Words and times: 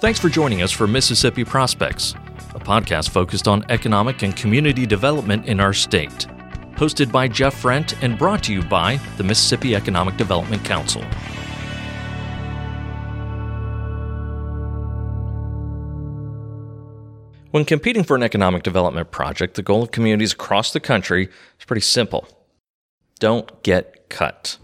Thanks 0.00 0.20
for 0.20 0.28
joining 0.28 0.62
us 0.62 0.70
for 0.70 0.86
Mississippi 0.86 1.44
Prospects, 1.44 2.14
a 2.54 2.60
podcast 2.60 3.10
focused 3.10 3.48
on 3.48 3.64
economic 3.68 4.22
and 4.22 4.36
community 4.36 4.86
development 4.86 5.46
in 5.46 5.58
our 5.58 5.72
state. 5.72 6.26
Hosted 6.76 7.10
by 7.10 7.26
Jeff 7.26 7.60
Frent 7.60 8.00
and 8.00 8.16
brought 8.16 8.44
to 8.44 8.52
you 8.52 8.62
by 8.62 9.00
the 9.16 9.24
Mississippi 9.24 9.74
Economic 9.74 10.16
Development 10.16 10.64
Council. 10.64 11.02
When 17.50 17.64
competing 17.64 18.04
for 18.04 18.14
an 18.14 18.22
economic 18.22 18.62
development 18.62 19.10
project, 19.10 19.54
the 19.54 19.62
goal 19.62 19.82
of 19.82 19.90
communities 19.90 20.32
across 20.32 20.72
the 20.72 20.80
country 20.80 21.24
is 21.58 21.64
pretty 21.66 21.80
simple 21.80 22.28
don't 23.18 23.62
get 23.64 24.08
cut. 24.08 24.58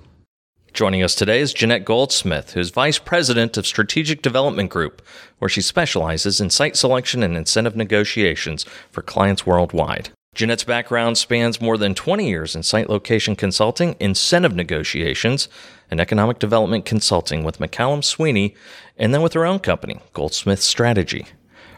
Joining 0.74 1.04
us 1.04 1.14
today 1.14 1.38
is 1.38 1.54
Jeannette 1.54 1.84
Goldsmith, 1.84 2.54
who's 2.54 2.70
Vice 2.70 2.98
President 2.98 3.56
of 3.56 3.64
Strategic 3.64 4.22
Development 4.22 4.68
Group, 4.68 5.02
where 5.38 5.48
she 5.48 5.60
specializes 5.60 6.40
in 6.40 6.50
site 6.50 6.74
selection 6.74 7.22
and 7.22 7.36
incentive 7.36 7.76
negotiations 7.76 8.64
for 8.90 9.00
clients 9.00 9.46
worldwide. 9.46 10.10
Jeannette's 10.34 10.64
background 10.64 11.16
spans 11.16 11.60
more 11.60 11.78
than 11.78 11.94
20 11.94 12.28
years 12.28 12.56
in 12.56 12.64
site 12.64 12.90
location 12.90 13.36
consulting, 13.36 13.94
incentive 14.00 14.56
negotiations, 14.56 15.48
and 15.92 16.00
economic 16.00 16.40
development 16.40 16.84
consulting 16.84 17.44
with 17.44 17.60
McCallum 17.60 18.02
Sweeney, 18.02 18.56
and 18.96 19.14
then 19.14 19.22
with 19.22 19.34
her 19.34 19.46
own 19.46 19.60
company, 19.60 20.00
Goldsmith 20.12 20.60
Strategy. 20.60 21.26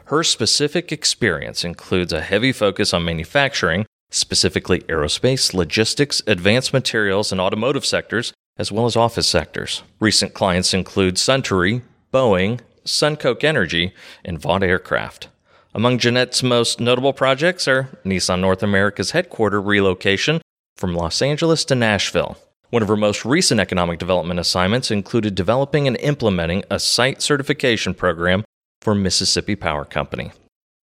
Her 0.07 0.25
specific 0.25 0.91
experience 0.91 1.67
includes 1.67 2.15
a 2.15 2.23
heavy 2.23 2.51
focus 2.51 2.95
on 2.95 3.05
manufacturing, 3.05 3.85
specifically 4.11 4.79
aerospace, 4.89 5.53
logistics, 5.53 6.23
advanced 6.27 6.73
materials, 6.73 7.31
and 7.31 7.43
automotive 7.43 7.85
sectors, 7.85 8.33
as 8.59 8.73
well 8.73 8.87
as 8.87 8.97
office 8.97 9.29
sectors. 9.29 9.83
Recent 10.01 10.35
clients 10.35 10.73
include 10.73 11.17
Suntory, 11.17 11.83
Boeing, 12.13 12.61
SunCoke 12.85 13.45
Energy, 13.45 13.93
and 14.25 14.39
Vought 14.39 14.63
Aircraft. 14.63 15.29
Among 15.75 15.99
Jeannette's 15.99 16.43
most 16.43 16.81
notable 16.81 17.13
projects 17.13 17.69
are 17.69 17.91
Nissan 18.05 18.41
North 18.41 18.63
America's 18.63 19.11
headquarter 19.11 19.61
relocation 19.61 20.41
from 20.77 20.95
Los 20.95 21.21
Angeles 21.21 21.65
to 21.67 21.75
Nashville. 21.75 22.39
One 22.71 22.83
of 22.83 22.89
her 22.89 22.97
most 22.97 23.25
recent 23.25 23.61
economic 23.61 23.99
development 23.99 24.41
assignments 24.41 24.91
included 24.91 25.35
developing 25.35 25.87
and 25.87 25.97
implementing 25.99 26.65
a 26.71 26.81
site 26.81 27.23
certification 27.23 27.95
program 27.95 28.45
for 28.81 28.95
Mississippi 28.95 29.55
Power 29.55 29.85
Company. 29.85 30.33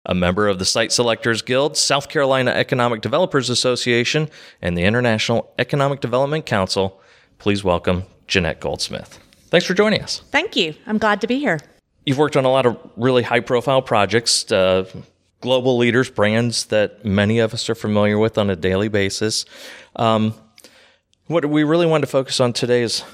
A 0.06 0.14
member 0.14 0.48
of 0.48 0.58
the 0.58 0.64
Site 0.64 0.92
Selectors 0.92 1.42
Guild, 1.42 1.76
South 1.76 2.08
Carolina 2.08 2.50
Economic 2.50 3.00
Developers 3.00 3.50
Association, 3.50 4.28
and 4.60 4.76
the 4.76 4.84
International 4.84 5.52
Economic 5.58 6.00
Development 6.00 6.44
Council, 6.44 7.00
please 7.38 7.64
welcome 7.64 8.04
Jeannette 8.26 8.60
Goldsmith. 8.60 9.18
Thanks 9.48 9.66
for 9.66 9.74
joining 9.74 10.02
us. 10.02 10.20
Thank 10.30 10.56
you. 10.56 10.74
I'm 10.86 10.98
glad 10.98 11.20
to 11.20 11.26
be 11.26 11.38
here. 11.38 11.60
You've 12.06 12.18
worked 12.18 12.36
on 12.36 12.44
a 12.44 12.50
lot 12.50 12.66
of 12.66 12.78
really 12.96 13.22
high 13.22 13.40
profile 13.40 13.82
projects, 13.82 14.50
uh, 14.50 14.84
global 15.40 15.76
leaders, 15.76 16.10
brands 16.10 16.66
that 16.66 17.04
many 17.04 17.38
of 17.38 17.54
us 17.54 17.68
are 17.70 17.74
familiar 17.74 18.18
with 18.18 18.36
on 18.36 18.50
a 18.50 18.56
daily 18.56 18.88
basis. 18.88 19.44
Um, 19.96 20.34
what 21.26 21.44
we 21.46 21.64
really 21.64 21.86
wanted 21.86 22.06
to 22.06 22.10
focus 22.10 22.40
on 22.40 22.52
today 22.52 22.82
is 22.82 23.04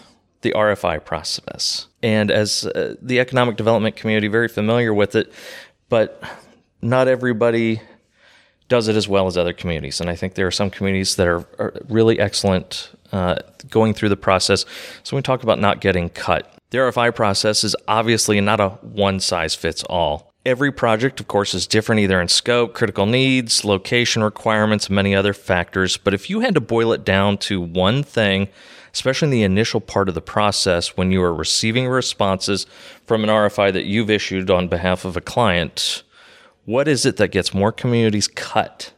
the 0.40 0.52
RFI 0.52 1.04
process. 1.04 1.86
And 2.02 2.30
as 2.30 2.64
uh, 2.64 2.94
the 3.00 3.20
economic 3.20 3.56
development 3.56 3.96
community, 3.96 4.28
very 4.28 4.48
familiar 4.48 4.94
with 4.94 5.14
it, 5.14 5.32
but 5.88 6.22
not 6.82 7.08
everybody 7.08 7.82
does 8.68 8.88
it 8.88 8.96
as 8.96 9.08
well 9.08 9.26
as 9.26 9.36
other 9.36 9.52
communities. 9.52 10.00
And 10.00 10.08
I 10.08 10.14
think 10.14 10.34
there 10.34 10.46
are 10.46 10.52
some 10.52 10.70
communities 10.70 11.16
that 11.16 11.26
are, 11.26 11.44
are 11.58 11.74
really 11.88 12.18
excellent 12.18 12.90
uh, 13.12 13.36
going 13.68 13.94
through 13.94 14.08
the 14.08 14.16
process. 14.16 14.64
So 15.02 15.16
we 15.16 15.22
talk 15.22 15.42
about 15.42 15.58
not 15.58 15.80
getting 15.80 16.08
cut, 16.10 16.52
the 16.70 16.78
RFI 16.78 17.14
process 17.14 17.64
is 17.64 17.74
obviously 17.88 18.40
not 18.40 18.60
a 18.60 18.68
one 18.68 19.20
size 19.20 19.54
fits 19.54 19.82
all. 19.84 20.30
Every 20.46 20.72
project, 20.72 21.20
of 21.20 21.28
course, 21.28 21.52
is 21.52 21.66
different 21.66 22.00
either 22.00 22.20
in 22.20 22.28
scope, 22.28 22.72
critical 22.72 23.04
needs, 23.04 23.64
location 23.64 24.22
requirements, 24.22 24.88
many 24.88 25.14
other 25.14 25.34
factors. 25.34 25.96
But 25.96 26.14
if 26.14 26.30
you 26.30 26.40
had 26.40 26.54
to 26.54 26.60
boil 26.60 26.92
it 26.92 27.04
down 27.04 27.38
to 27.38 27.60
one 27.60 28.02
thing 28.02 28.48
especially 28.92 29.26
in 29.26 29.30
the 29.30 29.42
initial 29.42 29.80
part 29.80 30.08
of 30.08 30.14
the 30.14 30.20
process 30.20 30.96
when 30.96 31.12
you 31.12 31.22
are 31.22 31.34
receiving 31.34 31.88
responses 31.88 32.66
from 33.06 33.22
an 33.22 33.30
RFI 33.30 33.72
that 33.72 33.84
you've 33.84 34.10
issued 34.10 34.50
on 34.50 34.68
behalf 34.68 35.04
of 35.04 35.16
a 35.16 35.20
client, 35.20 36.02
what 36.64 36.88
is 36.88 37.06
it 37.06 37.16
that 37.16 37.28
gets 37.28 37.54
more 37.54 37.72
communities 37.72 38.28
cut 38.28 38.92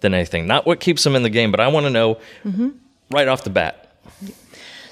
than 0.00 0.14
anything? 0.14 0.46
Not 0.46 0.66
what 0.66 0.80
keeps 0.80 1.04
them 1.04 1.16
in 1.16 1.22
the 1.22 1.30
game, 1.30 1.50
but 1.50 1.60
I 1.60 1.68
want 1.68 1.86
to 1.86 1.90
know 1.90 2.14
mm-hmm. 2.44 2.70
Right 3.10 3.28
off 3.28 3.44
the 3.44 3.50
bat. 3.50 3.96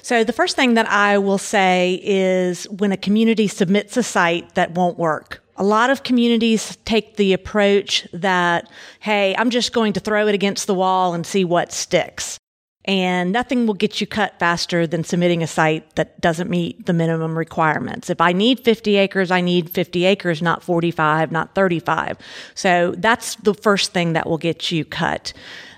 So, 0.01 0.23
the 0.23 0.33
first 0.33 0.55
thing 0.55 0.75
that 0.75 0.89
I 0.89 1.17
will 1.17 1.37
say 1.37 1.99
is 2.03 2.69
when 2.69 2.91
a 2.91 2.97
community 2.97 3.47
submits 3.47 3.97
a 3.97 4.03
site 4.03 4.55
that 4.55 4.71
won't 4.71 4.97
work. 4.97 5.43
A 5.57 5.63
lot 5.63 5.89
of 5.89 6.03
communities 6.03 6.77
take 6.85 7.17
the 7.17 7.33
approach 7.33 8.07
that, 8.13 8.69
hey, 8.99 9.35
I'm 9.37 9.49
just 9.49 9.73
going 9.73 9.93
to 9.93 9.99
throw 9.99 10.27
it 10.27 10.35
against 10.35 10.67
the 10.67 10.75
wall 10.75 11.13
and 11.13 11.25
see 11.25 11.43
what 11.43 11.73
sticks 11.73 12.39
and 12.87 13.33
nothing 13.33 13.67
will 13.67 13.73
get 13.73 13.99
you 13.99 14.07
cut 14.07 14.39
faster 14.39 14.87
than 14.87 15.03
submitting 15.03 15.43
a 15.43 15.47
site 15.47 15.95
that 15.95 16.19
doesn't 16.21 16.49
meet 16.49 16.85
the 16.85 16.93
minimum 16.93 17.37
requirements. 17.37 18.09
If 18.09 18.21
I 18.21 18.31
need 18.31 18.61
50 18.61 18.95
acres, 18.95 19.29
I 19.29 19.41
need 19.41 19.69
50 19.69 20.05
acres, 20.05 20.41
not 20.41 20.63
45, 20.63 21.31
not 21.31 21.53
35. 21.53 22.17
So 22.55 22.95
that's 22.97 23.35
the 23.35 23.53
first 23.53 23.91
thing 23.91 24.13
that 24.13 24.25
will 24.25 24.37
get 24.37 24.71
you 24.71 24.85
cut. 24.85 25.33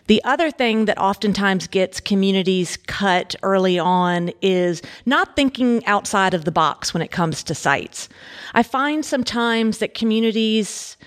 The 0.10 0.24
other 0.24 0.50
thing 0.50 0.86
that 0.86 0.98
oftentimes 0.98 1.68
gets 1.68 2.00
communities 2.00 2.78
cut 2.88 3.36
early 3.44 3.78
on 3.78 4.32
is 4.42 4.82
not 5.06 5.36
thinking 5.36 5.86
outside 5.86 6.34
of 6.34 6.46
the 6.46 6.52
box 6.52 6.96
when 6.96 7.04
it 7.04 7.12
comes 7.12 7.44
to 7.44 7.54
sites. 7.54 8.10
I 8.56 8.64
find 8.64 9.06
sometimes 9.06 9.78
that 9.78 9.94
communities 9.94 10.98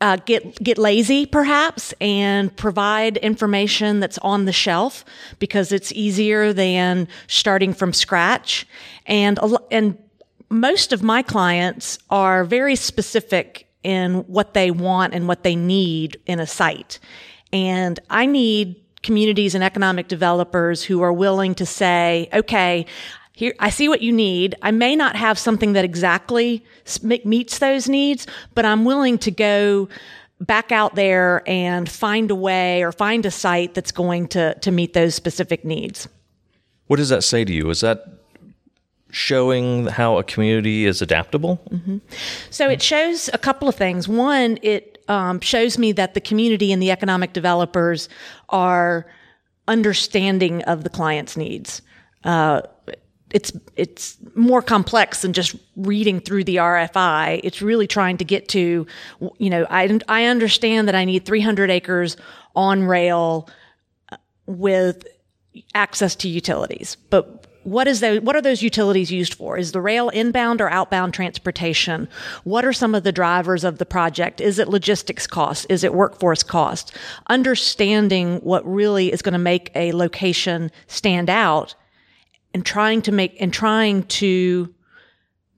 uh, 0.00 0.16
get 0.24 0.54
get 0.62 0.78
lazy 0.78 1.26
perhaps 1.26 1.92
and 2.00 2.56
provide 2.56 3.18
information 3.18 4.00
that's 4.00 4.16
on 4.18 4.46
the 4.46 4.52
shelf 4.52 5.04
because 5.38 5.70
it's 5.70 5.92
easier 5.92 6.54
than 6.54 7.08
starting 7.26 7.74
from 7.74 7.92
scratch 7.92 8.66
and 9.04 9.38
and 9.70 9.96
most 10.48 10.92
of 10.92 11.02
my 11.02 11.22
clients 11.22 11.98
are 12.08 12.44
very 12.44 12.76
specific 12.76 13.66
in 13.82 14.16
what 14.26 14.52
they 14.54 14.70
want 14.70 15.14
and 15.14 15.28
what 15.28 15.42
they 15.42 15.56
need 15.56 16.20
in 16.26 16.40
a 16.40 16.46
site 16.46 16.98
and 17.52 17.98
I 18.10 18.26
need 18.26 18.82
communities 19.02 19.54
and 19.54 19.62
economic 19.62 20.08
developers 20.08 20.82
who 20.82 21.02
are 21.02 21.12
willing 21.12 21.54
to 21.54 21.66
say 21.66 22.28
okay 22.32 22.86
here, 23.36 23.54
I 23.58 23.68
see 23.68 23.86
what 23.86 24.00
you 24.00 24.12
need. 24.12 24.54
I 24.62 24.70
may 24.70 24.96
not 24.96 25.14
have 25.14 25.38
something 25.38 25.74
that 25.74 25.84
exactly 25.84 26.64
meets 27.02 27.58
those 27.58 27.86
needs, 27.86 28.26
but 28.54 28.64
I'm 28.64 28.86
willing 28.86 29.18
to 29.18 29.30
go 29.30 29.90
back 30.40 30.72
out 30.72 30.94
there 30.94 31.42
and 31.46 31.86
find 31.86 32.30
a 32.30 32.34
way 32.34 32.82
or 32.82 32.92
find 32.92 33.26
a 33.26 33.30
site 33.30 33.74
that's 33.74 33.92
going 33.92 34.28
to, 34.28 34.54
to 34.54 34.70
meet 34.70 34.94
those 34.94 35.14
specific 35.14 35.66
needs. 35.66 36.08
What 36.86 36.96
does 36.96 37.10
that 37.10 37.24
say 37.24 37.44
to 37.44 37.52
you? 37.52 37.68
Is 37.68 37.82
that 37.82 38.06
showing 39.10 39.86
how 39.86 40.16
a 40.16 40.24
community 40.24 40.86
is 40.86 41.02
adaptable? 41.02 41.60
Mm-hmm. 41.70 41.98
So 42.48 42.70
it 42.70 42.80
shows 42.80 43.28
a 43.34 43.38
couple 43.38 43.68
of 43.68 43.74
things. 43.74 44.08
One, 44.08 44.58
it 44.62 44.95
um, 45.08 45.40
shows 45.40 45.78
me 45.78 45.92
that 45.92 46.14
the 46.14 46.20
community 46.20 46.72
and 46.72 46.82
the 46.82 46.90
economic 46.90 47.32
developers 47.32 48.08
are 48.48 49.06
understanding 49.68 50.62
of 50.62 50.84
the 50.84 50.90
client's 50.90 51.36
needs. 51.36 51.82
Uh, 52.24 52.62
it's 53.30 53.52
it's 53.74 54.16
more 54.34 54.62
complex 54.62 55.22
than 55.22 55.32
just 55.32 55.56
reading 55.76 56.20
through 56.20 56.44
the 56.44 56.56
RFI. 56.56 57.40
It's 57.42 57.60
really 57.60 57.86
trying 57.86 58.18
to 58.18 58.24
get 58.24 58.48
to, 58.50 58.86
you 59.38 59.50
know, 59.50 59.66
I 59.68 59.98
I 60.08 60.26
understand 60.26 60.88
that 60.88 60.94
I 60.94 61.04
need 61.04 61.24
300 61.24 61.70
acres 61.70 62.16
on 62.54 62.84
rail 62.84 63.48
uh, 64.10 64.16
with 64.46 65.06
access 65.74 66.14
to 66.16 66.28
utilities, 66.28 66.96
but 67.10 67.46
what 67.66 67.88
is 67.88 67.98
the, 67.98 68.20
what 68.20 68.36
are 68.36 68.40
those 68.42 68.62
utilities 68.62 69.10
used 69.10 69.34
for? 69.34 69.58
Is 69.58 69.72
the 69.72 69.80
rail 69.80 70.08
inbound 70.10 70.60
or 70.60 70.70
outbound 70.70 71.14
transportation? 71.14 72.08
What 72.44 72.64
are 72.64 72.72
some 72.72 72.94
of 72.94 73.02
the 73.02 73.10
drivers 73.10 73.64
of 73.64 73.78
the 73.78 73.84
project? 73.84 74.40
Is 74.40 74.60
it 74.60 74.68
logistics 74.68 75.26
costs? 75.26 75.66
Is 75.68 75.82
it 75.82 75.92
workforce 75.92 76.44
cost? 76.44 76.96
Understanding 77.26 78.36
what 78.36 78.64
really 78.64 79.12
is 79.12 79.20
going 79.20 79.32
to 79.32 79.38
make 79.38 79.72
a 79.74 79.90
location 79.90 80.70
stand 80.86 81.28
out 81.28 81.74
and 82.54 82.64
trying 82.64 83.02
to 83.02 83.10
make 83.10 83.36
and 83.40 83.52
trying 83.52 84.04
to 84.04 84.72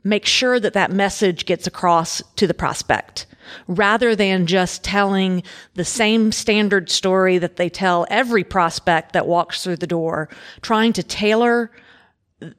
make 0.02 0.24
sure 0.24 0.58
that 0.58 0.72
that 0.72 0.90
message 0.90 1.44
gets 1.44 1.66
across 1.66 2.22
to 2.36 2.46
the 2.46 2.54
prospect 2.54 3.26
rather 3.66 4.16
than 4.16 4.46
just 4.46 4.82
telling 4.82 5.42
the 5.74 5.84
same 5.84 6.32
standard 6.32 6.88
story 6.88 7.36
that 7.36 7.56
they 7.56 7.68
tell 7.68 8.06
every 8.08 8.44
prospect 8.44 9.12
that 9.12 9.26
walks 9.26 9.62
through 9.62 9.76
the 9.76 9.86
door, 9.86 10.30
trying 10.62 10.94
to 10.94 11.02
tailor 11.02 11.70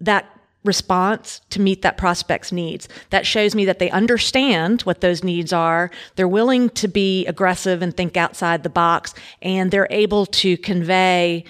that 0.01 0.39
response 0.65 1.41
to 1.49 1.61
meet 1.61 1.81
that 1.83 1.97
prospect's 1.97 2.51
needs. 2.51 2.87
That 3.11 3.25
shows 3.25 3.55
me 3.55 3.65
that 3.65 3.79
they 3.79 3.89
understand 3.91 4.81
what 4.81 5.01
those 5.01 5.23
needs 5.23 5.53
are. 5.53 5.89
They're 6.15 6.27
willing 6.27 6.69
to 6.71 6.87
be 6.87 7.25
aggressive 7.27 7.81
and 7.81 7.95
think 7.95 8.17
outside 8.17 8.63
the 8.63 8.69
box, 8.69 9.13
and 9.41 9.71
they're 9.71 9.87
able 9.89 10.25
to 10.27 10.57
convey 10.57 11.45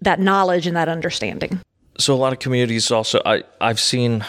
that 0.00 0.20
knowledge 0.20 0.66
and 0.66 0.76
that 0.76 0.88
understanding. 0.88 1.60
so 1.98 2.14
a 2.14 2.16
lot 2.16 2.32
of 2.32 2.38
communities 2.38 2.90
also 2.90 3.20
I 3.24 3.42
I've 3.60 3.80
seen 3.80 4.24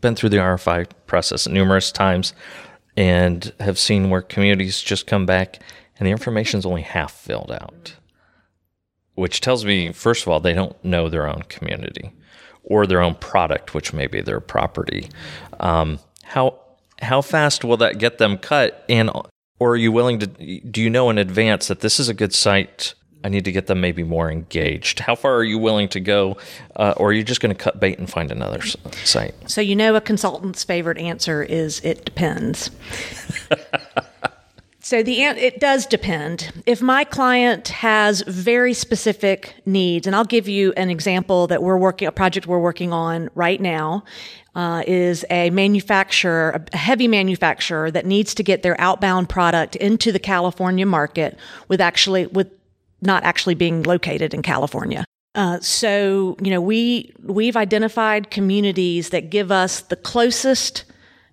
been 0.00 0.16
through 0.16 0.30
the 0.30 0.38
RFI 0.38 0.86
process 1.06 1.46
numerous 1.46 1.92
times 1.92 2.32
and 2.96 3.52
have 3.60 3.78
seen 3.78 4.10
where 4.10 4.22
communities 4.22 4.80
just 4.80 5.06
come 5.06 5.26
back 5.26 5.60
and 5.98 6.06
the 6.06 6.10
information 6.10 6.58
is 6.58 6.66
only 6.66 6.82
half 6.82 7.12
filled 7.12 7.52
out. 7.52 7.94
Which 9.18 9.40
tells 9.40 9.64
me 9.64 9.92
first 9.92 10.22
of 10.22 10.28
all 10.28 10.40
they 10.40 10.54
don't 10.54 10.82
know 10.84 11.08
their 11.08 11.26
own 11.26 11.42
community 11.48 12.12
or 12.62 12.86
their 12.86 13.00
own 13.00 13.14
product, 13.16 13.74
which 13.74 13.92
may 13.92 14.06
be 14.06 14.20
their 14.20 14.40
property. 14.40 15.08
Um, 15.58 15.98
how 16.22 16.60
how 17.00 17.22
fast 17.22 17.64
will 17.64 17.76
that 17.78 17.98
get 17.98 18.18
them 18.18 18.38
cut? 18.38 18.84
And 18.88 19.10
or 19.58 19.72
are 19.72 19.76
you 19.76 19.90
willing 19.90 20.20
to? 20.20 20.26
Do 20.26 20.80
you 20.80 20.90
know 20.90 21.10
in 21.10 21.18
advance 21.18 21.68
that 21.68 21.80
this 21.80 21.98
is 21.98 22.08
a 22.08 22.14
good 22.14 22.32
site? 22.32 22.94
I 23.24 23.28
need 23.28 23.44
to 23.46 23.52
get 23.52 23.66
them 23.66 23.80
maybe 23.80 24.04
more 24.04 24.30
engaged. 24.30 25.00
How 25.00 25.16
far 25.16 25.34
are 25.34 25.44
you 25.44 25.58
willing 25.58 25.88
to 25.88 25.98
go, 25.98 26.36
uh, 26.76 26.94
or 26.96 27.08
are 27.08 27.12
you 27.12 27.24
just 27.24 27.40
going 27.40 27.52
to 27.52 27.60
cut 27.60 27.80
bait 27.80 27.98
and 27.98 28.08
find 28.08 28.30
another 28.30 28.62
site? 29.04 29.34
So 29.50 29.60
you 29.60 29.74
know, 29.74 29.96
a 29.96 30.00
consultant's 30.00 30.62
favorite 30.62 30.98
answer 30.98 31.42
is 31.42 31.80
it 31.80 32.04
depends. 32.04 32.70
So 34.88 35.02
the 35.02 35.20
it 35.20 35.60
does 35.60 35.84
depend. 35.84 36.50
If 36.64 36.80
my 36.80 37.04
client 37.04 37.68
has 37.68 38.22
very 38.22 38.72
specific 38.72 39.54
needs, 39.66 40.06
and 40.06 40.16
I'll 40.16 40.24
give 40.24 40.48
you 40.48 40.72
an 40.78 40.88
example 40.88 41.46
that 41.48 41.62
we're 41.62 41.76
working 41.76 42.08
a 42.08 42.10
project 42.10 42.46
we're 42.46 42.58
working 42.58 42.90
on 42.90 43.28
right 43.34 43.60
now. 43.60 44.04
Uh, 44.54 44.82
is 44.86 45.26
a 45.28 45.50
manufacturer, 45.50 46.64
a 46.72 46.76
heavy 46.76 47.06
manufacturer 47.06 47.90
that 47.90 48.06
needs 48.06 48.34
to 48.34 48.42
get 48.42 48.62
their 48.62 48.80
outbound 48.80 49.28
product 49.28 49.76
into 49.76 50.10
the 50.10 50.18
California 50.18 50.86
market 50.86 51.38
with 51.68 51.82
actually 51.82 52.26
with 52.28 52.50
not 53.02 53.22
actually 53.24 53.54
being 53.54 53.82
located 53.82 54.32
in 54.32 54.40
California. 54.40 55.04
Uh, 55.34 55.60
so 55.60 56.34
you 56.40 56.50
know 56.50 56.62
we 56.62 57.12
we've 57.24 57.58
identified 57.58 58.30
communities 58.30 59.10
that 59.10 59.28
give 59.28 59.52
us 59.52 59.82
the 59.82 59.96
closest 59.96 60.86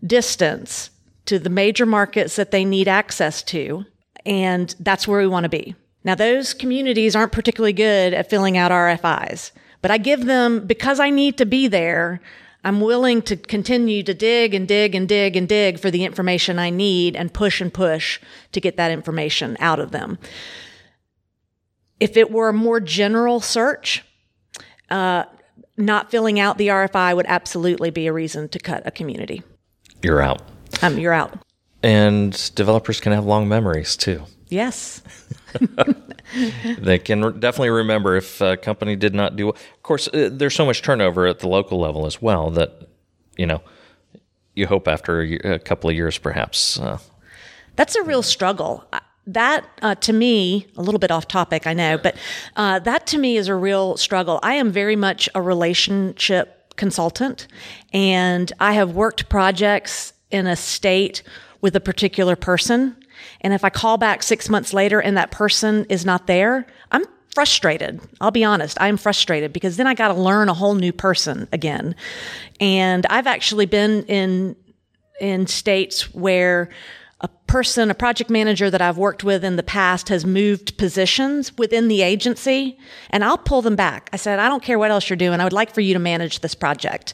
distance 0.05 0.89
to 1.25 1.39
the 1.39 1.49
major 1.49 1.85
markets 1.85 2.35
that 2.35 2.51
they 2.51 2.65
need 2.65 2.87
access 2.87 3.43
to. 3.43 3.85
And 4.25 4.73
that's 4.79 5.07
where 5.07 5.21
we 5.21 5.27
want 5.27 5.43
to 5.43 5.49
be. 5.49 5.75
Now, 6.03 6.15
those 6.15 6.53
communities 6.53 7.15
aren't 7.15 7.31
particularly 7.31 7.73
good 7.73 8.13
at 8.13 8.29
filling 8.29 8.57
out 8.57 8.71
RFIs, 8.71 9.51
but 9.81 9.91
I 9.91 9.97
give 9.97 10.25
them, 10.25 10.65
because 10.67 10.99
I 10.99 11.09
need 11.09 11.37
to 11.39 11.45
be 11.45 11.67
there, 11.67 12.21
I'm 12.63 12.79
willing 12.79 13.21
to 13.23 13.35
continue 13.35 14.03
to 14.03 14.13
dig 14.13 14.53
and 14.53 14.67
dig 14.67 14.95
and 14.95 15.07
dig 15.07 15.35
and 15.35 15.47
dig 15.47 15.79
for 15.79 15.91
the 15.91 16.03
information 16.03 16.57
I 16.57 16.69
need 16.69 17.15
and 17.15 17.33
push 17.33 17.61
and 17.61 17.73
push 17.73 18.19
to 18.51 18.61
get 18.61 18.77
that 18.77 18.91
information 18.91 19.57
out 19.59 19.79
of 19.79 19.91
them. 19.91 20.17
If 21.99 22.17
it 22.17 22.31
were 22.31 22.49
a 22.49 22.53
more 22.53 22.79
general 22.79 23.39
search, 23.39 24.03
uh, 24.89 25.25
not 25.77 26.11
filling 26.11 26.39
out 26.39 26.57
the 26.57 26.67
RFI 26.67 27.15
would 27.15 27.27
absolutely 27.27 27.89
be 27.89 28.07
a 28.07 28.13
reason 28.13 28.49
to 28.49 28.59
cut 28.59 28.83
a 28.85 28.91
community. 28.91 29.43
You're 30.01 30.21
out 30.21 30.41
um, 30.81 30.97
you're 30.97 31.13
out. 31.13 31.37
And 31.83 32.51
developers 32.55 32.99
can 32.99 33.11
have 33.11 33.25
long 33.25 33.47
memories 33.47 33.95
too. 33.95 34.23
Yes. 34.49 35.01
they 36.79 36.99
can 36.99 37.39
definitely 37.39 37.69
remember 37.69 38.15
if 38.15 38.41
a 38.41 38.57
company 38.57 38.95
did 38.95 39.13
not 39.13 39.35
do. 39.35 39.49
Of 39.49 39.83
course, 39.83 40.07
uh, 40.07 40.29
there's 40.31 40.55
so 40.55 40.65
much 40.65 40.81
turnover 40.81 41.27
at 41.27 41.39
the 41.39 41.47
local 41.47 41.79
level 41.79 42.05
as 42.05 42.21
well 42.21 42.49
that 42.51 42.87
you 43.37 43.45
know 43.45 43.61
you 44.53 44.67
hope 44.67 44.87
after 44.87 45.21
a, 45.21 45.35
a 45.53 45.59
couple 45.59 45.89
of 45.89 45.95
years, 45.95 46.17
perhaps. 46.17 46.79
Uh, 46.79 46.99
That's 47.75 47.95
a 47.95 48.03
real 48.03 48.23
struggle. 48.23 48.85
That 49.27 49.65
uh, 49.81 49.95
to 49.95 50.13
me, 50.13 50.67
a 50.77 50.81
little 50.81 50.99
bit 50.99 51.11
off 51.11 51.27
topic, 51.27 51.65
I 51.65 51.73
know, 51.73 51.97
but 51.97 52.15
uh, 52.55 52.79
that 52.79 53.07
to 53.07 53.17
me 53.17 53.37
is 53.37 53.47
a 53.47 53.55
real 53.55 53.97
struggle. 53.97 54.39
I 54.43 54.55
am 54.55 54.71
very 54.71 54.95
much 54.95 55.27
a 55.33 55.41
relationship 55.41 56.75
consultant, 56.75 57.47
and 57.91 58.51
I 58.59 58.73
have 58.73 58.91
worked 58.91 59.27
projects 59.29 60.13
in 60.31 60.47
a 60.47 60.55
state 60.55 61.23
with 61.61 61.75
a 61.75 61.79
particular 61.79 62.35
person. 62.35 62.95
And 63.41 63.53
if 63.53 63.63
I 63.63 63.69
call 63.69 63.97
back 63.97 64.23
six 64.23 64.49
months 64.49 64.73
later 64.73 65.01
and 65.01 65.17
that 65.17 65.31
person 65.31 65.85
is 65.89 66.05
not 66.05 66.27
there, 66.27 66.67
I'm 66.91 67.03
frustrated. 67.33 67.99
I'll 68.21 68.31
be 68.31 68.43
honest. 68.43 68.77
I'm 68.79 68.97
frustrated 68.97 69.51
because 69.53 69.77
then 69.77 69.87
I 69.87 69.93
got 69.93 70.07
to 70.07 70.13
learn 70.13 70.49
a 70.49 70.53
whole 70.53 70.75
new 70.75 70.93
person 70.93 71.47
again. 71.51 71.95
And 72.59 73.05
I've 73.07 73.27
actually 73.27 73.65
been 73.65 74.03
in, 74.05 74.55
in 75.19 75.45
states 75.47 76.13
where 76.13 76.69
a 77.19 77.29
person, 77.47 77.91
a 77.91 77.93
project 77.93 78.29
manager 78.29 78.69
that 78.69 78.81
I've 78.81 78.97
worked 78.97 79.23
with 79.23 79.43
in 79.43 79.55
the 79.55 79.63
past 79.63 80.09
has 80.09 80.25
moved 80.25 80.77
positions 80.77 81.55
within 81.57 81.87
the 81.87 82.01
agency 82.01 82.77
and 83.11 83.23
I'll 83.23 83.37
pull 83.37 83.61
them 83.61 83.75
back. 83.75 84.09
I 84.13 84.17
said, 84.17 84.39
I 84.39 84.49
don't 84.49 84.63
care 84.63 84.79
what 84.79 84.91
else 84.91 85.09
you're 85.09 85.17
doing. 85.17 85.39
I 85.39 85.43
would 85.43 85.53
like 85.53 85.73
for 85.73 85.81
you 85.81 85.93
to 85.93 85.99
manage 85.99 86.39
this 86.39 86.55
project. 86.55 87.13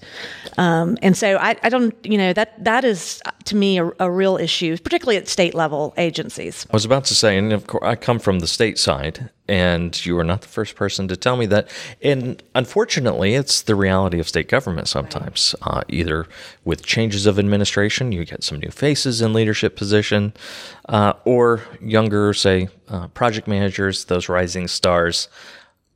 Um, 0.57 0.97
and 1.01 1.15
so 1.15 1.37
I, 1.37 1.57
I, 1.63 1.69
don't, 1.69 1.93
you 2.03 2.17
know, 2.17 2.33
that, 2.33 2.63
that 2.63 2.85
is 2.85 3.21
to 3.45 3.55
me 3.55 3.79
a, 3.79 3.91
a, 3.99 4.09
real 4.09 4.37
issue, 4.37 4.77
particularly 4.77 5.17
at 5.17 5.27
state 5.27 5.53
level 5.53 5.93
agencies. 5.97 6.65
I 6.69 6.75
was 6.75 6.85
about 6.85 7.05
to 7.05 7.15
say, 7.15 7.37
and 7.37 7.51
of 7.53 7.67
course 7.67 7.83
I 7.83 7.95
come 7.95 8.19
from 8.19 8.39
the 8.39 8.47
state 8.47 8.77
side 8.77 9.29
and 9.51 10.05
you 10.05 10.17
are 10.17 10.23
not 10.23 10.41
the 10.41 10.47
first 10.47 10.75
person 10.75 11.09
to 11.09 11.17
tell 11.17 11.35
me 11.35 11.45
that. 11.47 11.67
And 12.01 12.41
unfortunately, 12.55 13.35
it's 13.35 13.61
the 13.63 13.75
reality 13.75 14.17
of 14.19 14.27
state 14.29 14.47
government 14.47 14.87
sometimes. 14.87 15.55
Uh, 15.61 15.81
either 15.89 16.25
with 16.63 16.85
changes 16.85 17.25
of 17.25 17.37
administration, 17.37 18.13
you 18.13 18.23
get 18.23 18.45
some 18.45 18.59
new 18.59 18.71
faces 18.71 19.21
in 19.21 19.33
leadership 19.33 19.75
position, 20.29 20.33
uh, 20.89 21.13
or 21.25 21.61
younger, 21.81 22.33
say, 22.33 22.69
uh, 22.89 23.07
project 23.09 23.47
managers, 23.47 24.05
those 24.05 24.29
rising 24.29 24.67
stars. 24.67 25.27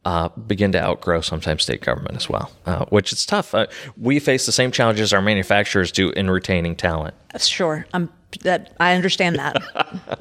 Uh, 0.05 0.29
begin 0.45 0.71
to 0.71 0.79
outgrow 0.79 1.19
sometimes 1.19 1.63
state 1.63 1.81
government 1.81 2.15
as 2.15 2.29
well, 2.29 2.51
uh, 2.67 2.85
which 2.89 3.11
is 3.11 3.25
tough. 3.25 3.55
Uh, 3.55 3.65
we 3.97 4.19
face 4.19 4.45
the 4.45 4.51
same 4.51 4.69
challenges 4.69 5.11
our 5.11 5.21
manufacturers 5.21 5.91
do 5.91 6.11
in 6.11 6.29
retaining 6.29 6.75
talent. 6.75 7.15
Sure, 7.39 7.87
I'm 7.91 8.11
that 8.43 8.75
I 8.79 8.93
understand 8.93 9.37
that. 9.37 9.55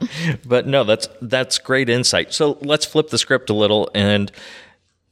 but 0.47 0.67
no, 0.67 0.85
that's 0.85 1.07
that's 1.21 1.59
great 1.59 1.91
insight. 1.91 2.33
So 2.33 2.57
let's 2.63 2.87
flip 2.87 3.11
the 3.11 3.19
script 3.19 3.51
a 3.51 3.53
little 3.53 3.91
and 3.95 4.33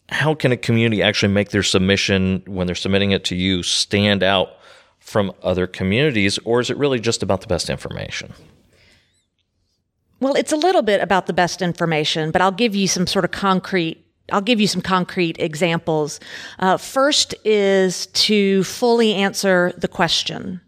how 0.08 0.34
can 0.34 0.52
a 0.52 0.56
community 0.56 1.02
actually 1.02 1.34
make 1.34 1.50
their 1.50 1.62
submission 1.62 2.42
when 2.46 2.66
they're 2.66 2.74
submitting 2.74 3.10
it 3.10 3.24
to 3.24 3.34
you 3.34 3.62
stand 3.62 4.22
out 4.22 4.56
from 5.00 5.32
other 5.42 5.66
communities 5.66 6.38
or 6.46 6.60
is 6.60 6.70
it 6.70 6.78
really 6.78 6.98
just 6.98 7.22
about 7.22 7.42
the 7.42 7.46
best 7.46 7.68
information? 7.68 8.32
Well, 10.22 10.34
it's 10.34 10.52
a 10.52 10.56
little 10.56 10.82
bit 10.82 11.00
about 11.00 11.26
the 11.26 11.32
best 11.32 11.62
information, 11.62 12.30
but 12.30 12.40
I'll 12.40 12.52
give 12.52 12.76
you 12.76 12.86
some 12.86 13.08
sort 13.08 13.24
of 13.24 13.32
concrete 13.32 13.98
I'll 14.30 14.40
give 14.40 14.60
you 14.60 14.68
some 14.68 14.80
concrete 14.80 15.36
examples. 15.40 16.20
Uh, 16.60 16.76
first 16.76 17.34
is 17.44 18.06
to 18.06 18.62
fully 18.62 19.14
answer 19.14 19.74
the 19.76 19.88
question. 19.88 20.60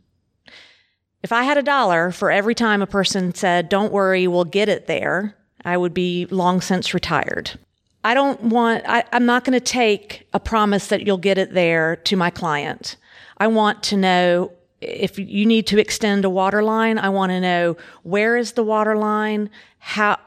If 1.22 1.30
I 1.30 1.44
had 1.44 1.56
a 1.56 1.62
dollar 1.62 2.10
for 2.10 2.32
every 2.32 2.56
time 2.56 2.82
a 2.82 2.86
person 2.86 3.32
said, 3.32 3.68
don't 3.68 3.92
worry, 3.92 4.26
we'll 4.26 4.44
get 4.44 4.68
it 4.68 4.88
there, 4.88 5.36
I 5.64 5.76
would 5.76 5.94
be 5.94 6.26
long 6.26 6.60
since 6.60 6.92
retired. 6.92 7.58
I 8.02 8.12
don't 8.12 8.42
want, 8.42 8.82
I, 8.86 9.04
am 9.12 9.24
not 9.24 9.44
going 9.44 9.58
to 9.58 9.64
take 9.64 10.26
a 10.34 10.40
promise 10.40 10.88
that 10.88 11.06
you'll 11.06 11.16
get 11.16 11.38
it 11.38 11.54
there 11.54 11.96
to 11.96 12.16
my 12.16 12.28
client. 12.28 12.96
I 13.38 13.46
want 13.46 13.84
to 13.84 13.96
know 13.96 14.52
if 14.84 15.18
you 15.18 15.46
need 15.46 15.66
to 15.68 15.78
extend 15.78 16.24
a 16.24 16.30
water 16.30 16.62
line, 16.62 16.98
I 16.98 17.08
want 17.08 17.30
to 17.30 17.40
know 17.40 17.76
where 18.02 18.36
is 18.36 18.52
the 18.52 18.62
water 18.62 18.96
line? 18.96 19.50
How, 19.78 20.18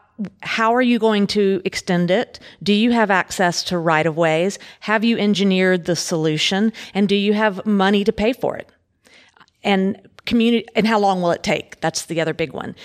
how 0.42 0.74
are 0.74 0.82
you 0.82 1.00
going 1.00 1.28
to 1.28 1.62
extend 1.66 2.12
it? 2.12 2.40
Do 2.64 2.74
you 2.74 2.92
have 2.92 3.12
access 3.12 3.64
to 3.66 3.78
right 3.78 4.06
of 4.06 4.18
ways? 4.18 4.60
Have 4.82 5.04
you 5.04 5.18
engineered 5.18 5.86
the 5.86 5.96
solution? 5.96 6.74
And 6.94 7.08
do 7.08 7.16
you 7.16 7.34
have 7.34 7.66
money 7.66 8.04
to 8.04 8.12
pay 8.12 8.34
for 8.34 8.58
it? 8.58 8.70
And 9.64 10.00
community 10.28 10.68
and 10.76 10.86
how 10.86 11.00
long 11.00 11.22
will 11.22 11.32
it 11.32 11.42
take 11.42 11.80
that's 11.80 12.06
the 12.06 12.22
other 12.22 12.34
big 12.34 12.54
one 12.54 12.76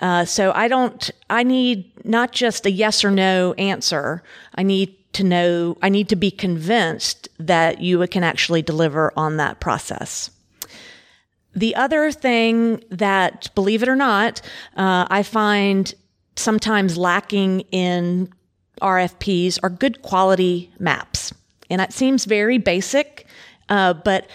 uh, 0.00 0.24
so 0.24 0.52
i 0.54 0.68
don't 0.68 1.10
i 1.28 1.42
need 1.42 1.92
not 2.06 2.32
just 2.32 2.64
a 2.64 2.70
yes 2.70 3.04
or 3.04 3.10
no 3.10 3.52
answer 3.54 4.22
i 4.54 4.62
need 4.62 4.96
to 5.12 5.24
know 5.24 5.76
i 5.82 5.88
need 5.88 6.08
to 6.08 6.16
be 6.16 6.30
convinced 6.30 7.28
that 7.38 7.80
you 7.80 8.06
can 8.06 8.22
actually 8.22 8.62
deliver 8.62 9.12
on 9.16 9.36
that 9.36 9.60
process 9.60 10.30
the 11.54 11.74
other 11.74 12.10
thing 12.10 12.82
that 12.90 13.54
believe 13.54 13.82
it 13.82 13.88
or 13.88 13.96
not 13.96 14.40
uh, 14.76 15.06
i 15.10 15.22
find 15.22 15.94
sometimes 16.36 16.96
lacking 16.96 17.60
in 17.72 18.28
rfps 18.80 19.58
are 19.62 19.70
good 19.70 20.02
quality 20.02 20.72
maps 20.78 21.32
and 21.70 21.80
it 21.80 21.92
seems 21.92 22.24
very 22.24 22.58
basic 22.58 23.26
uh, 23.68 23.94
but 23.94 24.28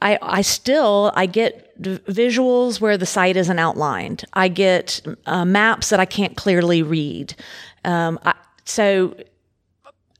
I, 0.00 0.18
I 0.22 0.42
still 0.42 1.12
I 1.14 1.26
get 1.26 1.76
visuals 1.80 2.80
where 2.80 2.96
the 2.96 3.06
site 3.06 3.36
isn't 3.36 3.58
outlined. 3.58 4.24
I 4.32 4.48
get 4.48 5.00
uh, 5.26 5.44
maps 5.44 5.90
that 5.90 6.00
I 6.00 6.04
can't 6.04 6.36
clearly 6.36 6.82
read. 6.82 7.34
Um, 7.84 8.18
I, 8.24 8.34
so 8.64 9.16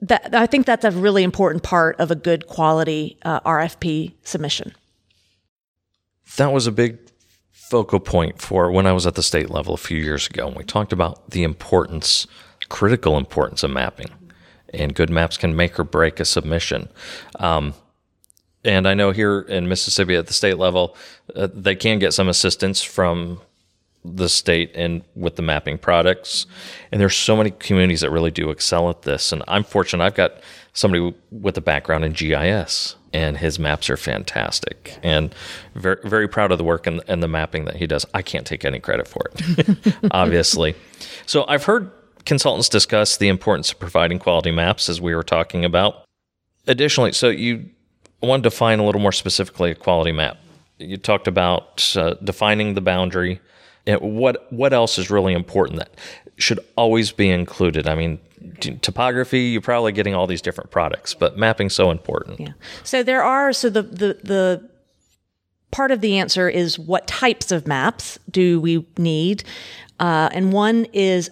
that 0.00 0.34
I 0.34 0.46
think 0.46 0.66
that's 0.66 0.84
a 0.84 0.90
really 0.90 1.22
important 1.22 1.62
part 1.62 1.98
of 2.00 2.10
a 2.10 2.14
good 2.14 2.46
quality 2.46 3.18
uh, 3.22 3.40
RFP 3.40 4.14
submission. 4.22 4.74
That 6.36 6.52
was 6.52 6.66
a 6.66 6.72
big 6.72 6.98
focal 7.52 8.00
point 8.00 8.40
for 8.40 8.70
when 8.70 8.86
I 8.86 8.92
was 8.92 9.06
at 9.06 9.14
the 9.14 9.22
state 9.22 9.50
level 9.50 9.74
a 9.74 9.78
few 9.78 9.98
years 9.98 10.26
ago, 10.26 10.46
and 10.46 10.56
we 10.56 10.64
talked 10.64 10.92
about 10.92 11.30
the 11.30 11.42
importance, 11.42 12.26
critical 12.68 13.16
importance 13.16 13.62
of 13.62 13.70
mapping 13.70 14.08
and 14.72 14.94
good 14.94 15.10
maps 15.10 15.36
can 15.36 15.56
make 15.56 15.78
or 15.78 15.84
break 15.84 16.20
a 16.20 16.24
submission. 16.24 16.88
Um, 17.36 17.74
and 18.64 18.86
I 18.86 18.94
know 18.94 19.12
here 19.12 19.40
in 19.40 19.68
Mississippi 19.68 20.16
at 20.16 20.26
the 20.26 20.32
state 20.32 20.58
level, 20.58 20.96
uh, 21.34 21.48
they 21.52 21.74
can 21.74 21.98
get 21.98 22.12
some 22.12 22.28
assistance 22.28 22.82
from 22.82 23.40
the 24.04 24.28
state 24.28 24.70
and 24.74 25.02
with 25.14 25.36
the 25.36 25.42
mapping 25.42 25.78
products. 25.78 26.46
And 26.92 27.00
there's 27.00 27.16
so 27.16 27.36
many 27.36 27.50
communities 27.50 28.00
that 28.00 28.10
really 28.10 28.30
do 28.30 28.50
excel 28.50 28.88
at 28.90 29.02
this. 29.02 29.32
And 29.32 29.42
I'm 29.48 29.64
fortunate 29.64 30.04
I've 30.04 30.14
got 30.14 30.40
somebody 30.72 31.14
with 31.30 31.56
a 31.56 31.60
background 31.60 32.04
in 32.04 32.12
GIS 32.12 32.96
and 33.12 33.38
his 33.38 33.58
maps 33.58 33.88
are 33.88 33.96
fantastic 33.96 34.98
and 35.02 35.34
very, 35.74 35.98
very 36.04 36.28
proud 36.28 36.52
of 36.52 36.58
the 36.58 36.64
work 36.64 36.86
and, 36.86 37.02
and 37.08 37.22
the 37.22 37.28
mapping 37.28 37.64
that 37.64 37.76
he 37.76 37.86
does. 37.86 38.04
I 38.14 38.22
can't 38.22 38.46
take 38.46 38.64
any 38.64 38.80
credit 38.80 39.08
for 39.08 39.22
it, 39.32 39.96
obviously. 40.10 40.74
So 41.26 41.44
I've 41.48 41.64
heard 41.64 41.90
consultants 42.24 42.68
discuss 42.68 43.16
the 43.16 43.28
importance 43.28 43.72
of 43.72 43.78
providing 43.78 44.18
quality 44.18 44.50
maps 44.50 44.88
as 44.88 45.00
we 45.00 45.14
were 45.14 45.22
talking 45.22 45.64
about. 45.64 46.04
Additionally, 46.66 47.12
so 47.12 47.28
you 47.28 47.70
want 48.22 48.42
to 48.42 48.50
define 48.50 48.78
a 48.78 48.84
little 48.84 49.00
more 49.00 49.12
specifically 49.12 49.70
a 49.70 49.74
quality 49.74 50.12
map. 50.12 50.36
You 50.78 50.96
talked 50.96 51.26
about 51.26 51.96
uh, 51.96 52.14
defining 52.22 52.74
the 52.74 52.80
boundary. 52.80 53.40
What 53.96 54.52
what 54.52 54.72
else 54.72 54.98
is 54.98 55.10
really 55.10 55.32
important 55.32 55.78
that 55.78 55.94
should 56.36 56.60
always 56.76 57.10
be 57.10 57.30
included? 57.30 57.88
I 57.88 57.94
mean, 57.94 58.18
topography, 58.82 59.40
you're 59.40 59.60
probably 59.60 59.92
getting 59.92 60.14
all 60.14 60.26
these 60.26 60.42
different 60.42 60.70
products, 60.70 61.14
but 61.14 61.38
mapping's 61.38 61.74
so 61.74 61.90
important. 61.90 62.40
Yeah. 62.40 62.52
So 62.84 63.02
there 63.02 63.22
are 63.22 63.52
so 63.52 63.70
the 63.70 63.82
the 63.82 64.18
the 64.22 64.70
part 65.70 65.90
of 65.90 66.00
the 66.00 66.18
answer 66.18 66.48
is 66.48 66.78
what 66.78 67.06
types 67.06 67.50
of 67.50 67.66
maps 67.66 68.18
do 68.30 68.60
we 68.60 68.86
need, 68.96 69.44
uh, 70.00 70.28
and 70.32 70.52
one 70.52 70.86
is 70.92 71.30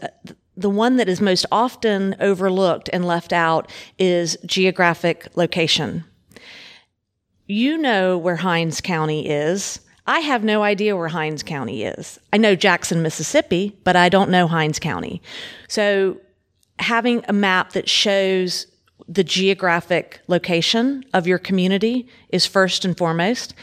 the 0.57 0.71
one 0.71 0.97
that 0.97 1.09
is 1.09 1.21
most 1.21 1.45
often 1.53 2.17
overlooked 2.19 2.89
and 2.93 3.05
left 3.05 3.33
out 3.33 3.71
is 3.99 4.39
geographic 4.47 5.29
location. 5.37 6.05
You 7.47 7.79
know 7.79 8.19
where 8.19 8.37
Hinds 8.37 8.81
County 8.81 9.29
is. 9.29 9.81
I 10.07 10.21
have 10.21 10.45
no 10.45 10.63
idea 10.63 10.97
where 10.97 11.09
Hinds 11.09 11.43
County 11.43 11.83
is. 11.83 12.21
I 12.33 12.37
know 12.37 12.55
Jackson, 12.55 13.03
Mississippi, 13.03 13.77
but 13.83 13.97
I 13.97 14.09
don't 14.09 14.31
know 14.31 14.47
Hinds 14.47 14.79
County. 14.79 15.21
So 15.69 16.19
having 16.79 17.25
a 17.29 17.33
map 17.33 17.73
that 17.73 17.89
shows 17.89 18.67
the 19.09 19.25
geographic 19.25 20.21
location 20.29 21.05
of 21.13 21.27
your 21.27 21.39
community 21.39 22.09
is 22.29 22.47
first 22.47 22.85
and 22.85 22.97
foremost. 22.97 23.55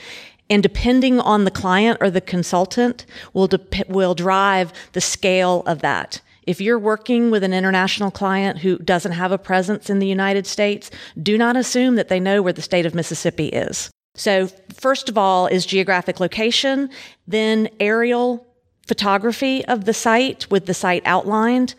And 0.49 0.61
depending 0.61 1.19
on 1.19 1.45
the 1.45 1.51
client 1.51 1.97
or 2.01 2.09
the 2.09 2.21
consultant 2.21 3.05
will, 3.33 3.49
will 3.87 4.13
drive 4.13 4.73
the 4.91 5.01
scale 5.01 5.63
of 5.65 5.79
that. 5.79 6.21
If 6.45 6.59
you're 6.59 6.79
working 6.79 7.31
with 7.31 7.43
an 7.43 7.53
international 7.53 8.11
client 8.11 8.59
who 8.59 8.77
doesn't 8.79 9.13
have 9.13 9.31
a 9.31 9.37
presence 9.37 9.89
in 9.89 9.99
the 9.99 10.07
United 10.07 10.45
States, 10.45 10.91
do 11.21 11.37
not 11.37 11.55
assume 11.55 11.95
that 11.95 12.09
they 12.09 12.19
know 12.19 12.41
where 12.41 12.51
the 12.51 12.61
state 12.61 12.85
of 12.85 12.93
Mississippi 12.93 13.47
is. 13.47 13.89
So, 14.15 14.47
first 14.73 15.09
of 15.09 15.17
all, 15.17 15.47
is 15.47 15.65
geographic 15.65 16.19
location, 16.19 16.89
then 17.27 17.69
aerial 17.79 18.45
photography 18.85 19.65
of 19.65 19.85
the 19.85 19.93
site 19.93 20.49
with 20.51 20.65
the 20.65 20.73
site 20.73 21.01
outlined, 21.05 21.73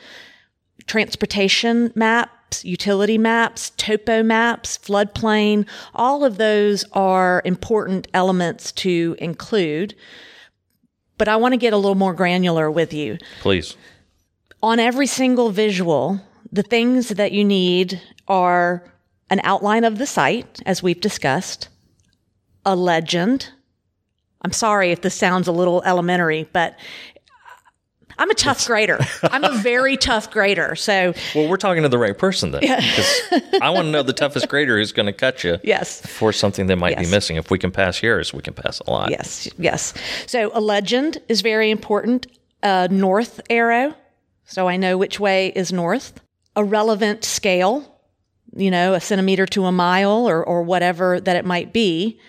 transportation 0.86 1.92
maps, 1.94 2.64
utility 2.64 3.18
maps, 3.18 3.70
topo 3.76 4.22
maps, 4.22 4.78
floodplain. 4.78 5.66
All 5.94 6.24
of 6.24 6.36
those 6.36 6.84
are 6.92 7.42
important 7.44 8.08
elements 8.12 8.72
to 8.72 9.16
include. 9.18 9.94
But 11.18 11.28
I 11.28 11.36
want 11.36 11.52
to 11.52 11.58
get 11.58 11.72
a 11.72 11.76
little 11.76 11.94
more 11.94 12.14
granular 12.14 12.70
with 12.70 12.92
you. 12.92 13.18
Please 13.40 13.76
on 14.64 14.80
every 14.80 15.06
single 15.06 15.50
visual, 15.50 16.18
the 16.50 16.62
things 16.62 17.10
that 17.10 17.32
you 17.32 17.44
need 17.44 18.00
are 18.26 18.82
an 19.28 19.38
outline 19.44 19.84
of 19.84 19.98
the 19.98 20.06
site, 20.06 20.62
as 20.64 20.82
we've 20.82 21.02
discussed, 21.02 21.68
a 22.64 22.76
legend. 22.76 23.50
I'm 24.42 24.52
sorry 24.52 24.92
if 24.92 25.00
this 25.00 25.14
sounds 25.14 25.49
a 25.49 25.52
little 25.52 25.83
elementary, 25.85 26.49
but 26.52 26.76
I'm 28.18 28.30
a 28.30 28.35
tough 28.35 28.66
grader. 28.66 28.99
I'm 29.23 29.42
a 29.42 29.56
very 29.59 29.97
tough 30.11 30.30
grader. 30.30 30.76
So, 30.76 31.14
well, 31.35 31.49
we're 31.49 31.56
talking 31.56 31.83
to 31.83 31.88
the 31.88 31.99
right 31.99 32.16
person 32.16 32.52
then, 32.52 32.61
because 32.61 33.23
I 33.61 33.71
want 33.71 33.87
to 33.87 33.90
know 33.90 34.02
the 34.02 34.12
toughest 34.12 34.49
grader 34.49 34.76
who's 34.76 34.92
going 34.92 35.06
to 35.06 35.12
cut 35.12 35.42
you. 35.42 35.59
Yes. 35.64 36.06
For 36.06 36.33
something 36.33 36.66
that 36.66 36.76
might 36.76 36.97
yes. 36.99 37.06
be 37.06 37.11
missing. 37.11 37.37
If 37.37 37.50
we 37.50 37.59
can 37.59 37.71
pass 37.71 38.02
yours, 38.02 38.33
we 38.33 38.42
can 38.42 38.54
pass 38.54 38.80
a 38.80 38.90
lot. 38.90 39.11
Yes. 39.11 39.49
Yes. 39.59 39.94
So, 40.26 40.50
a 40.54 40.61
legend 40.61 41.18
is 41.28 41.40
very 41.40 41.71
important. 41.71 42.26
A 42.62 42.88
north 42.88 43.40
arrow 43.50 43.94
so 44.44 44.68
I 44.68 44.76
know 44.76 44.99
which 44.99 45.18
way 45.18 45.49
is 45.49 45.73
north. 45.73 46.21
A 46.56 46.64
relevant 46.64 47.25
scale, 47.25 48.00
you 48.54 48.71
know, 48.71 48.94
a 48.94 49.00
centimeter 49.00 49.47
to 49.47 49.64
a 49.64 49.73
mile 49.73 50.28
or, 50.28 50.44
or 50.44 50.62
whatever 50.62 51.21
that 51.21 51.37
it 51.37 51.44
might 51.44 51.73
be, 51.73 52.21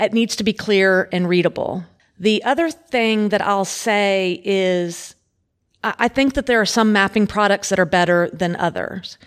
it 0.00 0.12
needs 0.12 0.36
to 0.36 0.44
be 0.44 0.52
clear 0.52 1.08
and 1.12 1.28
readable. 1.28 1.84
The 2.18 2.42
other 2.44 2.70
thing 2.70 3.28
that 3.28 3.42
I'll 3.42 3.64
say 3.64 4.40
is 4.44 5.14
I 5.82 6.08
think 6.08 6.34
that 6.34 6.46
there 6.46 6.60
are 6.60 6.66
some 6.66 6.92
mapping 6.92 7.26
products 7.26 7.68
that 7.68 7.78
are 7.78 7.86
better 7.86 8.28
than 8.32 8.56
others. 8.56 9.18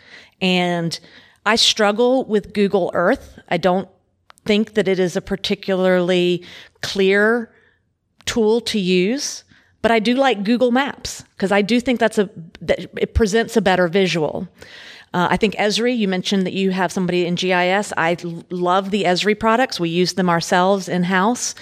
And 0.42 1.00
I 1.46 1.56
struggle 1.56 2.26
with 2.26 2.54
Google 2.54 2.92
Earth. 2.94 3.40
I 3.50 3.58
don't 3.58 3.88
think 4.46 4.74
that 4.74 4.88
it 4.88 5.00
is 5.00 5.16
a 5.16 5.22
particularly 5.22 6.44
clear 6.82 7.52
tool 8.26 8.62
to 8.62 8.80
use. 8.80 9.44
But 9.82 9.92
I 9.92 10.00
do 10.00 10.16
like 10.16 10.44
Google 10.44 10.72
Maps 10.72 11.24
because 11.36 11.52
I 11.52 11.62
do 11.62 11.80
think 11.80 12.00
that's 12.00 12.18
a 12.18 12.30
that 12.62 12.80
it 12.98 13.14
presents 13.14 13.56
a 13.56 13.62
better 13.62 13.88
visual. 13.88 14.48
Uh, 15.14 15.28
I 15.32 15.38
think 15.38 15.56
Esri, 15.56 15.98
you 15.98 16.08
mentioned 16.08 16.46
that 16.46 16.54
you 16.54 16.72
have 16.72 16.92
somebody 16.92 17.26
in 17.26 17.36
GIS. 17.36 17.94
I 17.98 18.18
l- 18.24 18.44
love 18.50 18.92
the 18.92 19.04
Esri 19.04 19.40
products. 19.40 19.80
We 19.80 19.90
use 19.90 20.14
them 20.14 20.30
ourselves 20.30 20.88
in 20.88 21.04
house. 21.04 21.56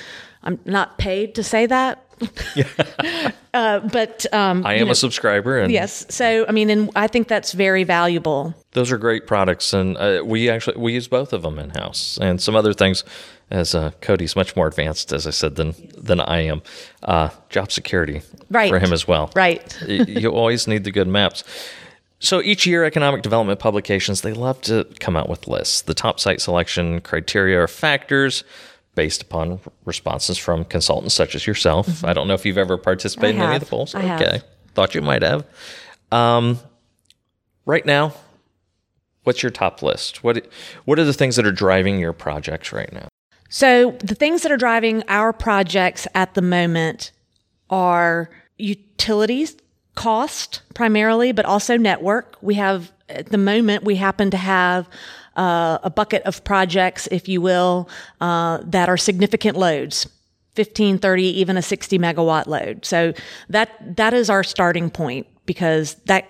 I'm 0.44 0.60
not 0.66 0.98
paid 0.98 1.36
to 1.36 1.44
say 1.44 1.66
that. 1.66 2.04
uh, 3.54 3.80
but 3.80 4.26
um, 4.34 4.66
I 4.66 4.76
am 4.76 4.88
know, 4.88 4.92
a 4.92 4.96
subscriber. 4.96 5.60
And 5.60 5.72
yes, 5.72 6.06
so 6.10 6.46
I 6.48 6.52
mean, 6.52 6.70
and 6.70 6.90
I 6.96 7.08
think 7.08 7.28
that's 7.28 7.52
very 7.52 7.84
valuable. 7.84 8.56
Those 8.72 8.92
are 8.92 8.98
great 8.98 9.28
products, 9.28 9.72
and 9.72 9.98
uh, 9.98 10.24
we 10.26 10.50
actually 10.50 10.78
we 10.78 10.94
use 10.94 11.08
both 11.08 11.32
of 11.32 11.44
them 11.44 11.60
in 11.60 11.70
house, 11.72 12.18
and 12.20 12.42
some 12.42 12.56
other 12.56 12.74
things 12.74 13.04
as 13.52 13.76
uh, 13.76 13.92
Cody's 14.02 14.36
much 14.36 14.56
more 14.56 14.68
advanced, 14.68 15.14
as 15.14 15.28
I 15.28 15.30
said, 15.30 15.56
than 15.56 15.76
than 15.96 16.20
I 16.20 16.42
am. 16.42 16.64
Uh, 17.04 17.30
job 17.50 17.72
security 17.72 18.22
right. 18.50 18.70
for 18.70 18.80
him 18.80 18.94
as 18.94 19.08
well. 19.08 19.32
Right. 19.36 19.78
you 19.88 20.30
always 20.30 20.68
need 20.68 20.84
the 20.86 20.92
good 20.92 21.08
maps. 21.08 21.44
So 22.20 22.42
each 22.42 22.66
year, 22.66 22.84
economic 22.84 23.22
development 23.22 23.60
publications 23.60 24.22
they 24.22 24.34
love 24.34 24.62
to 24.62 24.86
come 25.00 25.16
out 25.16 25.30
with 25.30 25.48
lists. 25.48 25.82
The 25.82 25.94
top 25.94 26.20
site 26.20 26.42
selection 26.42 27.02
criteria 27.02 27.62
are 27.62 27.68
factors 27.68 28.44
based 28.96 29.22
upon 29.22 29.60
responses 29.86 30.38
from 30.38 30.66
consultants 30.66 31.14
such 31.14 31.36
as 31.36 31.46
yourself. 31.46 31.88
Mm-hmm. 31.88 32.06
I 32.08 32.14
don't 32.14 32.28
know 32.28 32.34
if 32.34 32.46
you've 32.46 32.58
ever 32.58 32.78
participated 32.78 33.36
in 33.36 33.42
any 33.42 33.56
of 33.56 33.60
the 33.60 33.68
polls. 33.68 33.94
I 33.94 34.16
okay, 34.16 34.32
have. 34.32 34.44
thought 34.74 34.96
you 34.96 35.02
might 35.02 35.22
have. 35.22 35.46
Um, 36.12 36.60
right 37.66 37.86
now, 37.86 38.14
what's 39.24 39.44
your 39.44 39.52
top 39.52 39.84
list? 39.84 40.24
What 40.24 40.48
What 40.86 40.98
are 40.98 41.04
the 41.04 41.14
things 41.14 41.36
that 41.36 41.46
are 41.46 41.52
driving 41.52 42.00
your 42.00 42.14
projects 42.14 42.74
right 42.74 42.92
now? 42.92 43.08
So, 43.50 43.92
the 44.00 44.16
things 44.16 44.42
that 44.42 44.52
are 44.52 44.58
driving 44.58 45.04
our 45.08 45.32
projects 45.32 46.08
at 46.16 46.34
the 46.34 46.42
moment 46.42 47.12
are 47.70 48.30
utilities 48.58 49.56
cost 49.98 50.62
primarily, 50.74 51.34
but 51.34 51.46
also 51.46 51.76
network. 51.76 52.38
We 52.42 52.54
have, 52.54 52.94
at 53.10 53.28
the 53.28 53.38
moment, 53.38 53.84
we 53.84 53.96
happen 53.96 54.32
to 54.32 54.38
have 54.38 54.88
uh, 55.36 55.80
a 55.84 55.90
bucket 55.90 56.24
of 56.24 56.44
projects, 56.44 57.08
if 57.12 57.28
you 57.28 57.42
will, 57.42 57.90
uh, 58.22 58.60
that 58.64 58.88
are 58.88 58.98
significant 58.98 59.58
loads. 59.58 60.08
15, 60.56 60.98
30, 60.98 61.24
even 61.24 61.58
a 61.58 61.62
60 61.62 62.00
megawatt 62.00 62.48
load. 62.48 62.84
So 62.86 63.14
that, 63.50 63.96
that 63.98 64.14
is 64.14 64.30
our 64.30 64.44
starting 64.44 64.90
point 64.90 65.28
because 65.46 65.96
that 66.06 66.26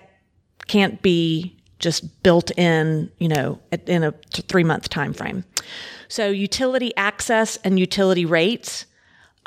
can't 0.66 1.00
be 1.00 1.56
just 1.78 2.22
built 2.22 2.50
in, 2.58 3.10
you 3.18 3.28
know, 3.28 3.58
in 3.86 4.02
a 4.02 4.12
three 4.32 4.64
month 4.64 4.90
time 4.90 5.14
frame. 5.14 5.44
So 6.08 6.28
utility 6.28 6.94
access 6.96 7.56
and 7.64 7.78
utility 7.78 8.26
rates. 8.26 8.84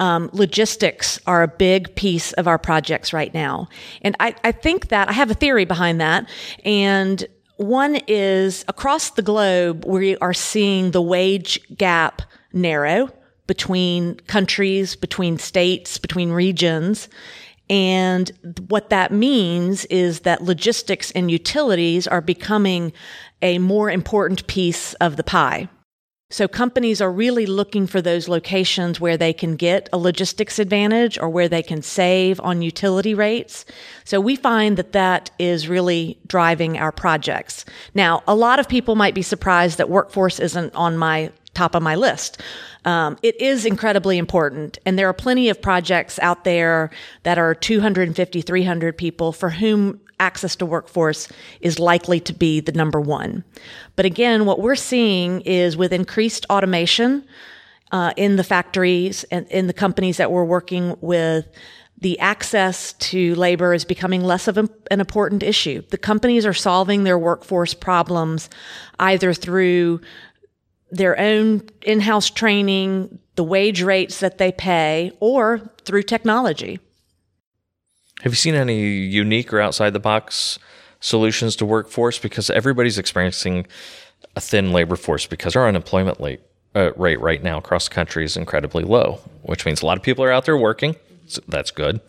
Um, 0.01 0.31
logistics 0.33 1.19
are 1.27 1.43
a 1.43 1.47
big 1.47 1.95
piece 1.95 2.33
of 2.33 2.47
our 2.47 2.57
projects 2.57 3.13
right 3.13 3.31
now. 3.35 3.69
And 4.01 4.15
I, 4.19 4.33
I 4.43 4.51
think 4.51 4.87
that 4.87 5.07
I 5.09 5.11
have 5.11 5.29
a 5.29 5.35
theory 5.35 5.63
behind 5.63 6.01
that. 6.01 6.27
And 6.65 7.23
one 7.57 7.97
is 8.07 8.65
across 8.67 9.11
the 9.11 9.21
globe, 9.21 9.85
we 9.85 10.17
are 10.17 10.33
seeing 10.33 10.89
the 10.89 11.03
wage 11.03 11.59
gap 11.77 12.23
narrow 12.51 13.11
between 13.45 14.15
countries, 14.21 14.95
between 14.95 15.37
states, 15.37 15.99
between 15.99 16.31
regions. 16.31 17.07
And 17.69 18.31
what 18.69 18.89
that 18.89 19.11
means 19.11 19.85
is 19.85 20.21
that 20.21 20.43
logistics 20.43 21.11
and 21.11 21.29
utilities 21.29 22.07
are 22.07 22.21
becoming 22.21 22.91
a 23.43 23.59
more 23.59 23.91
important 23.91 24.47
piece 24.47 24.95
of 24.95 25.15
the 25.15 25.23
pie. 25.23 25.69
So 26.31 26.47
companies 26.47 27.01
are 27.01 27.11
really 27.11 27.45
looking 27.45 27.85
for 27.85 28.01
those 28.01 28.29
locations 28.29 28.99
where 28.99 29.17
they 29.17 29.33
can 29.33 29.57
get 29.57 29.89
a 29.91 29.97
logistics 29.97 30.59
advantage 30.59 31.19
or 31.19 31.29
where 31.29 31.49
they 31.49 31.61
can 31.61 31.81
save 31.81 32.39
on 32.39 32.61
utility 32.61 33.13
rates. 33.13 33.65
So 34.05 34.21
we 34.21 34.37
find 34.37 34.77
that 34.77 34.93
that 34.93 35.29
is 35.37 35.67
really 35.67 36.17
driving 36.25 36.77
our 36.77 36.93
projects. 36.93 37.65
Now, 37.93 38.23
a 38.27 38.33
lot 38.33 38.59
of 38.59 38.69
people 38.69 38.95
might 38.95 39.13
be 39.13 39.21
surprised 39.21 39.77
that 39.77 39.89
workforce 39.89 40.39
isn't 40.39 40.73
on 40.73 40.97
my 40.97 41.31
top 41.53 41.75
of 41.75 41.83
my 41.83 41.95
list. 41.95 42.41
Um, 42.85 43.17
it 43.21 43.39
is 43.41 43.65
incredibly 43.65 44.17
important. 44.17 44.79
And 44.85 44.97
there 44.97 45.09
are 45.09 45.13
plenty 45.13 45.49
of 45.49 45.61
projects 45.61 46.17
out 46.19 46.45
there 46.45 46.91
that 47.23 47.37
are 47.37 47.53
250, 47.53 48.41
300 48.41 48.97
people 48.97 49.33
for 49.33 49.49
whom 49.49 49.99
access 50.21 50.55
to 50.57 50.65
workforce 50.65 51.27
is 51.59 51.79
likely 51.79 52.19
to 52.21 52.33
be 52.33 52.61
the 52.61 52.71
number 52.71 53.01
one. 53.01 53.43
But 53.95 54.05
again, 54.05 54.45
what 54.45 54.59
we're 54.59 54.75
seeing 54.75 55.41
is 55.41 55.75
with 55.75 55.91
increased 55.91 56.45
automation 56.49 57.25
uh, 57.91 58.13
in 58.15 58.37
the 58.37 58.43
factories 58.43 59.25
and 59.25 59.47
in 59.47 59.67
the 59.67 59.73
companies 59.73 60.17
that 60.17 60.31
we're 60.31 60.45
working 60.45 60.95
with, 61.01 61.45
the 61.97 62.17
access 62.19 62.93
to 62.93 63.35
labor 63.35 63.73
is 63.73 63.85
becoming 63.85 64.23
less 64.23 64.47
of 64.47 64.57
an 64.57 64.69
important 64.89 65.43
issue. 65.43 65.81
The 65.89 65.97
companies 65.97 66.45
are 66.45 66.53
solving 66.53 67.03
their 67.03 67.19
workforce 67.19 67.73
problems 67.73 68.49
either 68.99 69.33
through 69.33 70.01
their 70.89 71.17
own 71.19 71.61
in-house 71.83 72.29
training, 72.29 73.19
the 73.35 73.43
wage 73.43 73.81
rates 73.81 74.19
that 74.19 74.37
they 74.37 74.51
pay, 74.51 75.11
or 75.19 75.59
through 75.85 76.03
technology. 76.03 76.79
Have 78.21 78.31
you 78.31 78.37
seen 78.37 78.55
any 78.55 78.79
unique 78.79 79.51
or 79.51 79.59
outside 79.59 79.93
the 79.93 79.99
box 79.99 80.59
solutions 80.99 81.55
to 81.57 81.65
workforce? 81.65 82.19
Because 82.19 82.49
everybody's 82.49 82.97
experiencing 82.97 83.65
a 84.35 84.41
thin 84.41 84.71
labor 84.71 84.95
force 84.95 85.25
because 85.25 85.55
our 85.55 85.67
unemployment 85.67 86.19
rate, 86.19 86.41
uh, 86.75 86.93
rate 86.93 87.19
right 87.19 87.41
now 87.43 87.57
across 87.57 87.87
the 87.87 87.95
country 87.95 88.23
is 88.23 88.37
incredibly 88.37 88.83
low, 88.83 89.19
which 89.41 89.65
means 89.65 89.81
a 89.81 89.85
lot 89.85 89.97
of 89.97 90.03
people 90.03 90.23
are 90.23 90.31
out 90.31 90.45
there 90.45 90.57
working. 90.57 90.95
So 91.25 91.41
that's 91.47 91.71
good. 91.71 91.99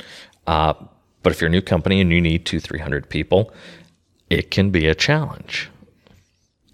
Uh, 0.47 0.75
but 1.23 1.33
if 1.33 1.41
you're 1.41 1.49
a 1.49 1.53
new 1.53 1.63
company 1.63 2.01
and 2.01 2.13
you 2.13 2.21
need 2.21 2.45
two, 2.45 2.61
300 2.61 3.09
people, 3.09 3.53
it 4.29 4.51
can 4.51 4.71
be 4.71 4.87
a 4.87 4.95
challenge. 4.95 5.71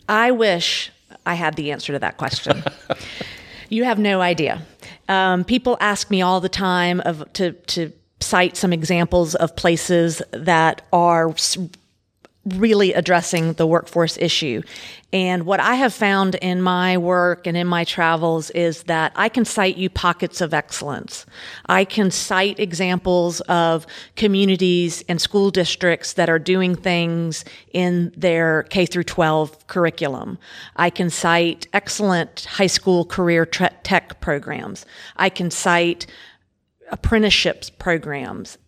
I 0.09 0.31
wish 0.31 0.91
I 1.25 1.35
had 1.35 1.55
the 1.55 1.71
answer 1.71 1.93
to 1.93 1.99
that 1.99 2.17
question. 2.17 2.65
you 3.69 3.85
have 3.85 3.99
no 3.99 4.21
idea. 4.21 4.63
Um, 5.09 5.45
people 5.45 5.77
ask 5.81 6.11
me 6.11 6.23
all 6.23 6.41
the 6.41 6.49
time 6.49 7.01
of 7.01 7.31
to 7.35 7.53
to 7.53 7.93
cite 8.29 8.57
some 8.57 8.73
examples 8.73 9.35
of 9.35 9.57
places 9.57 10.21
that 10.33 10.83
are 10.93 11.35
really 12.57 12.93
addressing 12.93 13.55
the 13.55 13.67
workforce 13.67 14.17
issue. 14.19 14.63
And 15.13 15.45
what 15.47 15.61
I 15.61 15.75
have 15.77 15.95
found 15.95 16.35
in 16.37 16.61
my 16.61 16.99
work 16.99 17.47
and 17.47 17.57
in 17.57 17.67
my 17.67 17.85
travels 17.85 18.51
is 18.51 18.85
that 18.85 19.13
I 19.17 19.29
can 19.29 19.45
cite 19.45 19.77
you 19.77 19.89
pockets 19.89 20.41
of 20.41 20.53
excellence. 20.53 21.25
I 21.67 21.85
can 21.85 22.11
cite 22.11 22.59
examples 22.59 23.41
of 23.43 23.87
communities 24.17 25.03
and 25.09 25.21
school 25.21 25.51
districts 25.51 26.13
that 26.15 26.29
are 26.29 26.39
doing 26.39 26.75
things 26.75 27.45
in 27.73 28.13
their 28.17 28.65
K 28.65 28.85
through 28.85 29.05
12 29.05 29.67
curriculum. 29.67 30.39
I 30.77 30.91
can 30.91 31.11
cite 31.11 31.67
excellent 31.73 32.45
high 32.45 32.67
school 32.67 33.05
career 33.05 33.47
tech 33.47 34.21
programs. 34.21 34.85
I 35.17 35.31
can 35.31 35.51
cite 35.51 36.07
apprenticeships 36.91 37.71
programs, 37.71 38.59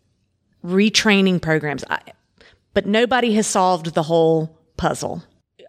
retraining 0.64 1.40
programs. 1.40 1.84
I, 1.88 2.00
but 2.74 2.86
nobody 2.86 3.34
has 3.34 3.46
solved 3.46 3.94
the 3.94 4.02
whole 4.02 4.58
puzzle. 4.76 5.22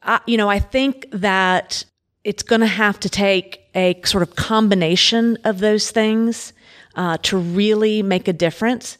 I, 0.03 0.19
you 0.25 0.37
know, 0.37 0.49
I 0.49 0.59
think 0.59 1.07
that 1.11 1.83
it's 2.23 2.43
going 2.43 2.61
to 2.61 2.67
have 2.67 2.99
to 2.99 3.09
take 3.09 3.61
a 3.73 3.99
sort 4.05 4.23
of 4.23 4.35
combination 4.35 5.37
of 5.43 5.59
those 5.59 5.91
things 5.91 6.53
uh, 6.95 7.17
to 7.23 7.37
really 7.37 8.03
make 8.03 8.27
a 8.27 8.33
difference. 8.33 8.97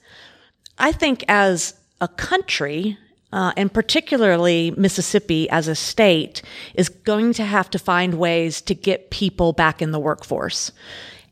I 0.78 0.92
think 0.92 1.24
as 1.28 1.76
a 2.00 2.08
country, 2.08 2.98
uh, 3.32 3.54
and 3.56 3.72
particularly 3.72 4.74
Mississippi 4.78 5.50
as 5.50 5.68
a 5.68 5.76
state, 5.76 6.42
is 6.74 6.90
going 6.90 7.34
to 7.34 7.46
have 7.46 7.70
to 7.72 7.80
find 7.80 8.16
ways 8.16 8.62
to 8.62 8.74
get 8.74 9.12
people 9.12 9.54
back 9.54 9.82
in 9.82 9.92
the 9.92 10.00
workforce. 10.00 10.72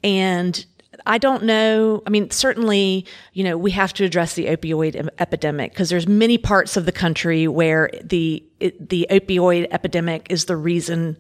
And 0.04 0.66
I 1.06 1.18
don't 1.18 1.44
know. 1.44 2.04
I 2.06 2.10
mean, 2.10 2.30
certainly, 2.32 3.06
you 3.34 3.44
know, 3.44 3.58
we 3.58 3.72
have 3.72 3.94
to 3.94 4.06
address 4.06 4.34
the 4.34 4.46
opioid 4.46 5.10
epidemic 5.20 5.72
because 5.72 5.90
there's 5.90 6.08
many 6.08 6.38
parts 6.38 6.78
of 6.78 6.86
the 6.86 6.92
country 6.92 7.48
where 7.48 7.90
the 8.04 8.44
it, 8.60 8.90
the 8.90 9.08
opioid 9.10 9.68
epidemic 9.72 10.28
is 10.30 10.46
the 10.46 10.58
reason 10.58 11.18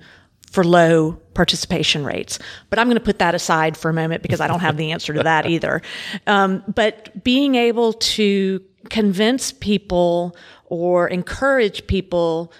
for 0.51 0.63
low 0.63 1.13
participation 1.33 2.03
rates. 2.03 2.39
But 2.69 2.79
I'm 2.79 2.87
going 2.87 2.97
to 2.97 3.03
put 3.03 3.19
that 3.19 3.35
aside 3.35 3.77
for 3.77 3.89
a 3.89 3.93
moment 3.93 4.23
because 4.23 4.41
I 4.41 4.47
don't 4.47 4.61
have 4.61 4.77
the 4.77 4.91
answer 4.91 5.13
to 5.13 5.23
that 5.23 5.45
either. 5.45 5.81
Um, 6.27 6.63
but 6.67 7.23
being 7.23 7.55
able 7.55 7.93
to 7.93 8.63
convince 8.89 9.51
people 9.51 10.35
or 10.65 11.07
encourage 11.07 11.87
people 11.87 12.51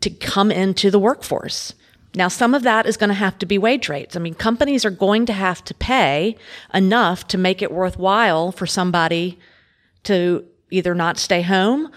to 0.00 0.10
come 0.10 0.50
into 0.50 0.90
the 0.90 0.98
workforce 0.98 1.74
now, 2.16 2.28
some 2.28 2.54
of 2.54 2.62
that 2.62 2.86
is 2.86 2.96
going 2.96 3.08
to 3.08 3.14
have 3.14 3.38
to 3.40 3.46
be 3.46 3.58
wage 3.58 3.90
rates. 3.90 4.16
I 4.16 4.20
mean, 4.20 4.32
companies 4.32 4.86
are 4.86 4.90
going 4.90 5.26
to 5.26 5.34
have 5.34 5.62
to 5.64 5.74
pay 5.74 6.36
enough 6.72 7.28
to 7.28 7.38
make 7.38 7.60
it 7.60 7.70
worthwhile 7.70 8.52
for 8.52 8.66
somebody 8.66 9.38
to 10.04 10.44
either 10.70 10.94
not 10.94 11.18
stay 11.18 11.42
home 11.42 11.92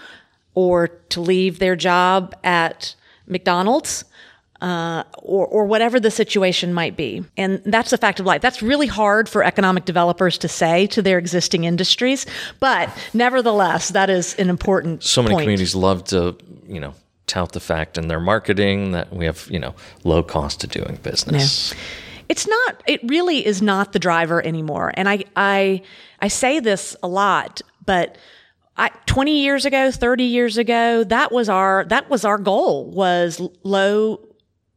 or 0.54 0.88
to 0.88 1.22
leave 1.22 1.58
their 1.58 1.74
job 1.74 2.34
at 2.44 2.94
McDonald's 3.26 4.04
uh, 4.60 5.04
or, 5.16 5.46
or 5.46 5.64
whatever 5.64 5.98
the 5.98 6.10
situation 6.10 6.74
might 6.74 6.98
be. 6.98 7.24
And 7.38 7.62
that's 7.64 7.90
a 7.94 7.98
fact 7.98 8.20
of 8.20 8.26
life. 8.26 8.42
That's 8.42 8.60
really 8.60 8.88
hard 8.88 9.26
for 9.26 9.42
economic 9.42 9.86
developers 9.86 10.36
to 10.38 10.48
say 10.48 10.86
to 10.88 11.00
their 11.00 11.16
existing 11.16 11.64
industries, 11.64 12.26
but 12.58 12.90
nevertheless, 13.14 13.88
that 13.88 14.10
is 14.10 14.34
an 14.34 14.50
important. 14.50 15.02
So 15.02 15.22
many 15.22 15.34
point. 15.34 15.44
communities 15.44 15.74
love 15.74 16.04
to, 16.04 16.36
you 16.68 16.78
know, 16.78 16.92
tout 17.30 17.52
the 17.52 17.60
fact 17.60 17.96
in 17.96 18.08
their 18.08 18.20
marketing 18.20 18.90
that 18.90 19.12
we 19.12 19.24
have, 19.24 19.46
you 19.50 19.58
know, 19.58 19.74
low 20.02 20.22
cost 20.22 20.64
of 20.64 20.70
doing 20.70 20.98
business. 21.02 21.72
It's 22.28 22.46
not 22.46 22.82
it 22.86 23.00
really 23.04 23.46
is 23.46 23.62
not 23.62 23.92
the 23.92 23.98
driver 23.98 24.44
anymore. 24.44 24.92
And 24.94 25.08
I 25.08 25.24
I 25.36 25.82
I 26.20 26.28
say 26.28 26.60
this 26.60 26.96
a 27.02 27.08
lot, 27.08 27.60
but 27.86 28.18
I, 28.76 28.88
20 29.06 29.42
years 29.42 29.64
ago, 29.64 29.90
30 29.90 30.24
years 30.24 30.56
ago, 30.56 31.04
that 31.04 31.30
was 31.32 31.48
our 31.48 31.84
that 31.86 32.10
was 32.10 32.24
our 32.24 32.38
goal 32.38 32.90
was 32.90 33.40
low 33.62 34.20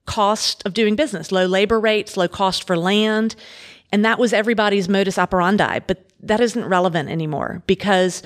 cost 0.06 0.64
of 0.66 0.74
doing 0.74 0.96
business, 0.96 1.32
low 1.32 1.46
labor 1.46 1.80
rates, 1.80 2.18
low 2.18 2.28
cost 2.28 2.68
for 2.68 2.78
land, 2.78 3.36
and 3.92 4.04
that 4.06 4.20
was 4.20 4.34
everybody's 4.34 4.90
modus 4.90 5.18
operandi, 5.18 5.80
but 5.88 6.06
that 6.22 6.40
isn't 6.40 6.66
relevant 6.66 7.10
anymore 7.10 7.64
because 7.68 8.24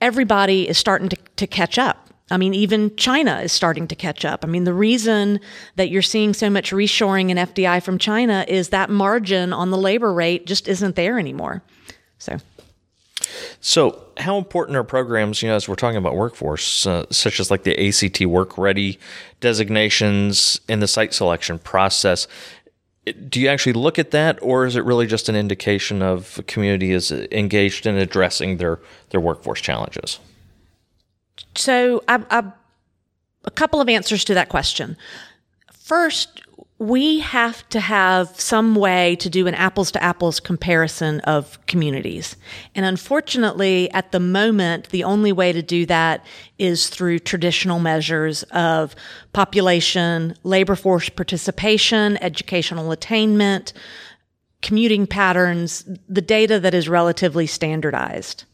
everybody 0.00 0.68
is 0.68 0.76
starting 0.76 1.08
to, 1.08 1.16
to 1.36 1.46
catch 1.46 1.78
up. 1.78 2.01
I 2.32 2.38
mean, 2.38 2.54
even 2.54 2.96
China 2.96 3.40
is 3.40 3.52
starting 3.52 3.86
to 3.88 3.94
catch 3.94 4.24
up. 4.24 4.42
I 4.42 4.48
mean, 4.48 4.64
the 4.64 4.72
reason 4.72 5.38
that 5.76 5.90
you're 5.90 6.00
seeing 6.00 6.32
so 6.32 6.48
much 6.48 6.72
reshoring 6.72 7.30
and 7.30 7.38
FDI 7.38 7.82
from 7.82 7.98
China 7.98 8.46
is 8.48 8.70
that 8.70 8.88
margin 8.88 9.52
on 9.52 9.70
the 9.70 9.76
labor 9.76 10.12
rate 10.12 10.46
just 10.46 10.66
isn't 10.66 10.96
there 10.96 11.18
anymore. 11.18 11.62
So. 12.18 12.38
So, 13.60 14.02
how 14.16 14.38
important 14.38 14.76
are 14.76 14.84
programs, 14.84 15.42
you 15.42 15.48
know, 15.48 15.54
as 15.54 15.68
we're 15.68 15.74
talking 15.74 15.98
about 15.98 16.16
workforce, 16.16 16.86
uh, 16.86 17.04
such 17.10 17.38
as 17.38 17.50
like 17.50 17.64
the 17.64 17.88
ACT 17.88 18.22
Work 18.22 18.56
Ready 18.56 18.98
designations 19.40 20.60
in 20.68 20.80
the 20.80 20.88
site 20.88 21.12
selection 21.12 21.58
process? 21.58 22.26
Do 23.28 23.40
you 23.40 23.48
actually 23.48 23.74
look 23.74 23.98
at 23.98 24.10
that, 24.12 24.38
or 24.42 24.64
is 24.64 24.74
it 24.74 24.84
really 24.84 25.06
just 25.06 25.28
an 25.28 25.36
indication 25.36 26.02
of 26.02 26.38
a 26.38 26.42
community 26.44 26.92
is 26.92 27.12
engaged 27.12 27.84
in 27.84 27.96
addressing 27.96 28.56
their, 28.56 28.80
their 29.10 29.20
workforce 29.20 29.60
challenges? 29.60 30.18
So, 31.54 32.02
I, 32.08 32.22
I, 32.30 32.52
a 33.44 33.50
couple 33.50 33.80
of 33.80 33.88
answers 33.88 34.24
to 34.24 34.34
that 34.34 34.48
question. 34.48 34.96
First, 35.72 36.42
we 36.82 37.20
have 37.20 37.68
to 37.68 37.78
have 37.78 38.40
some 38.40 38.74
way 38.74 39.14
to 39.16 39.30
do 39.30 39.46
an 39.46 39.54
apples 39.54 39.92
to 39.92 40.02
apples 40.02 40.40
comparison 40.40 41.20
of 41.20 41.64
communities. 41.66 42.34
And 42.74 42.84
unfortunately, 42.84 43.88
at 43.92 44.10
the 44.10 44.18
moment, 44.18 44.88
the 44.88 45.04
only 45.04 45.30
way 45.30 45.52
to 45.52 45.62
do 45.62 45.86
that 45.86 46.26
is 46.58 46.88
through 46.88 47.20
traditional 47.20 47.78
measures 47.78 48.42
of 48.50 48.96
population, 49.32 50.34
labor 50.42 50.74
force 50.74 51.08
participation, 51.08 52.16
educational 52.20 52.90
attainment, 52.90 53.72
commuting 54.60 55.06
patterns, 55.06 55.84
the 56.08 56.22
data 56.22 56.58
that 56.58 56.74
is 56.74 56.88
relatively 56.88 57.46
standardized. 57.46 58.44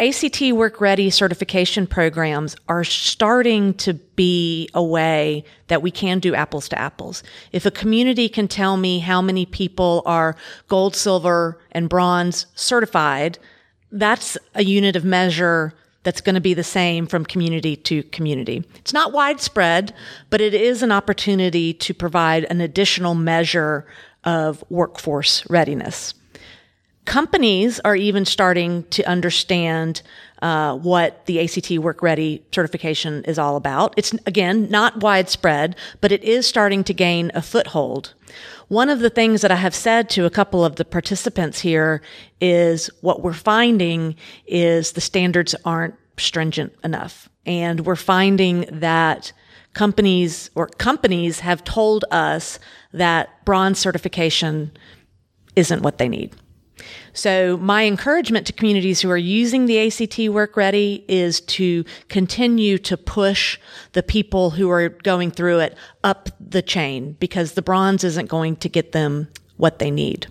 ACT 0.00 0.52
Work 0.52 0.80
Ready 0.80 1.10
certification 1.10 1.84
programs 1.84 2.54
are 2.68 2.84
starting 2.84 3.74
to 3.74 3.94
be 3.94 4.68
a 4.72 4.82
way 4.82 5.44
that 5.66 5.82
we 5.82 5.90
can 5.90 6.20
do 6.20 6.36
apples 6.36 6.68
to 6.68 6.78
apples. 6.78 7.24
If 7.50 7.66
a 7.66 7.72
community 7.72 8.28
can 8.28 8.46
tell 8.46 8.76
me 8.76 9.00
how 9.00 9.20
many 9.20 9.44
people 9.44 10.04
are 10.06 10.36
gold, 10.68 10.94
silver, 10.94 11.58
and 11.72 11.88
bronze 11.88 12.46
certified, 12.54 13.40
that's 13.90 14.38
a 14.54 14.62
unit 14.62 14.94
of 14.94 15.04
measure 15.04 15.74
that's 16.04 16.20
going 16.20 16.36
to 16.36 16.40
be 16.40 16.54
the 16.54 16.62
same 16.62 17.08
from 17.08 17.24
community 17.24 17.74
to 17.74 18.04
community. 18.04 18.64
It's 18.76 18.92
not 18.92 19.12
widespread, 19.12 19.92
but 20.30 20.40
it 20.40 20.54
is 20.54 20.84
an 20.84 20.92
opportunity 20.92 21.74
to 21.74 21.92
provide 21.92 22.44
an 22.44 22.60
additional 22.60 23.16
measure 23.16 23.84
of 24.22 24.62
workforce 24.70 25.48
readiness. 25.50 26.14
Companies 27.08 27.80
are 27.86 27.96
even 27.96 28.26
starting 28.26 28.84
to 28.90 29.02
understand 29.04 30.02
uh, 30.42 30.76
what 30.76 31.24
the 31.24 31.40
ACT 31.40 31.70
Work 31.78 32.02
Ready 32.02 32.44
certification 32.52 33.24
is 33.24 33.38
all 33.38 33.56
about. 33.56 33.94
It's 33.96 34.12
again 34.26 34.68
not 34.68 35.00
widespread, 35.00 35.74
but 36.02 36.12
it 36.12 36.22
is 36.22 36.46
starting 36.46 36.84
to 36.84 36.92
gain 36.92 37.32
a 37.34 37.40
foothold. 37.40 38.12
One 38.68 38.90
of 38.90 39.00
the 39.00 39.08
things 39.08 39.40
that 39.40 39.50
I 39.50 39.54
have 39.54 39.74
said 39.74 40.10
to 40.10 40.26
a 40.26 40.30
couple 40.30 40.62
of 40.62 40.76
the 40.76 40.84
participants 40.84 41.60
here 41.60 42.02
is 42.42 42.90
what 43.00 43.22
we're 43.22 43.32
finding 43.32 44.14
is 44.46 44.92
the 44.92 45.00
standards 45.00 45.54
aren't 45.64 45.94
stringent 46.18 46.74
enough. 46.84 47.30
And 47.46 47.86
we're 47.86 47.96
finding 47.96 48.66
that 48.70 49.32
companies 49.72 50.50
or 50.54 50.66
companies 50.66 51.40
have 51.40 51.64
told 51.64 52.04
us 52.10 52.58
that 52.92 53.46
bronze 53.46 53.78
certification 53.78 54.72
isn't 55.56 55.80
what 55.80 55.96
they 55.96 56.10
need. 56.10 56.36
So 57.12 57.56
my 57.58 57.84
encouragement 57.84 58.46
to 58.46 58.52
communities 58.52 59.00
who 59.00 59.10
are 59.10 59.16
using 59.16 59.66
the 59.66 59.86
ACT 59.86 60.18
Work 60.28 60.56
Ready 60.56 61.04
is 61.08 61.40
to 61.42 61.84
continue 62.08 62.78
to 62.78 62.96
push 62.96 63.58
the 63.92 64.02
people 64.02 64.50
who 64.50 64.70
are 64.70 64.88
going 64.88 65.30
through 65.30 65.60
it 65.60 65.76
up 66.04 66.28
the 66.40 66.62
chain 66.62 67.16
because 67.20 67.52
the 67.52 67.62
bronze 67.62 68.04
isn't 68.04 68.28
going 68.28 68.56
to 68.56 68.68
get 68.68 68.92
them 68.92 69.28
what 69.56 69.78
they 69.78 69.90
need. 69.90 70.26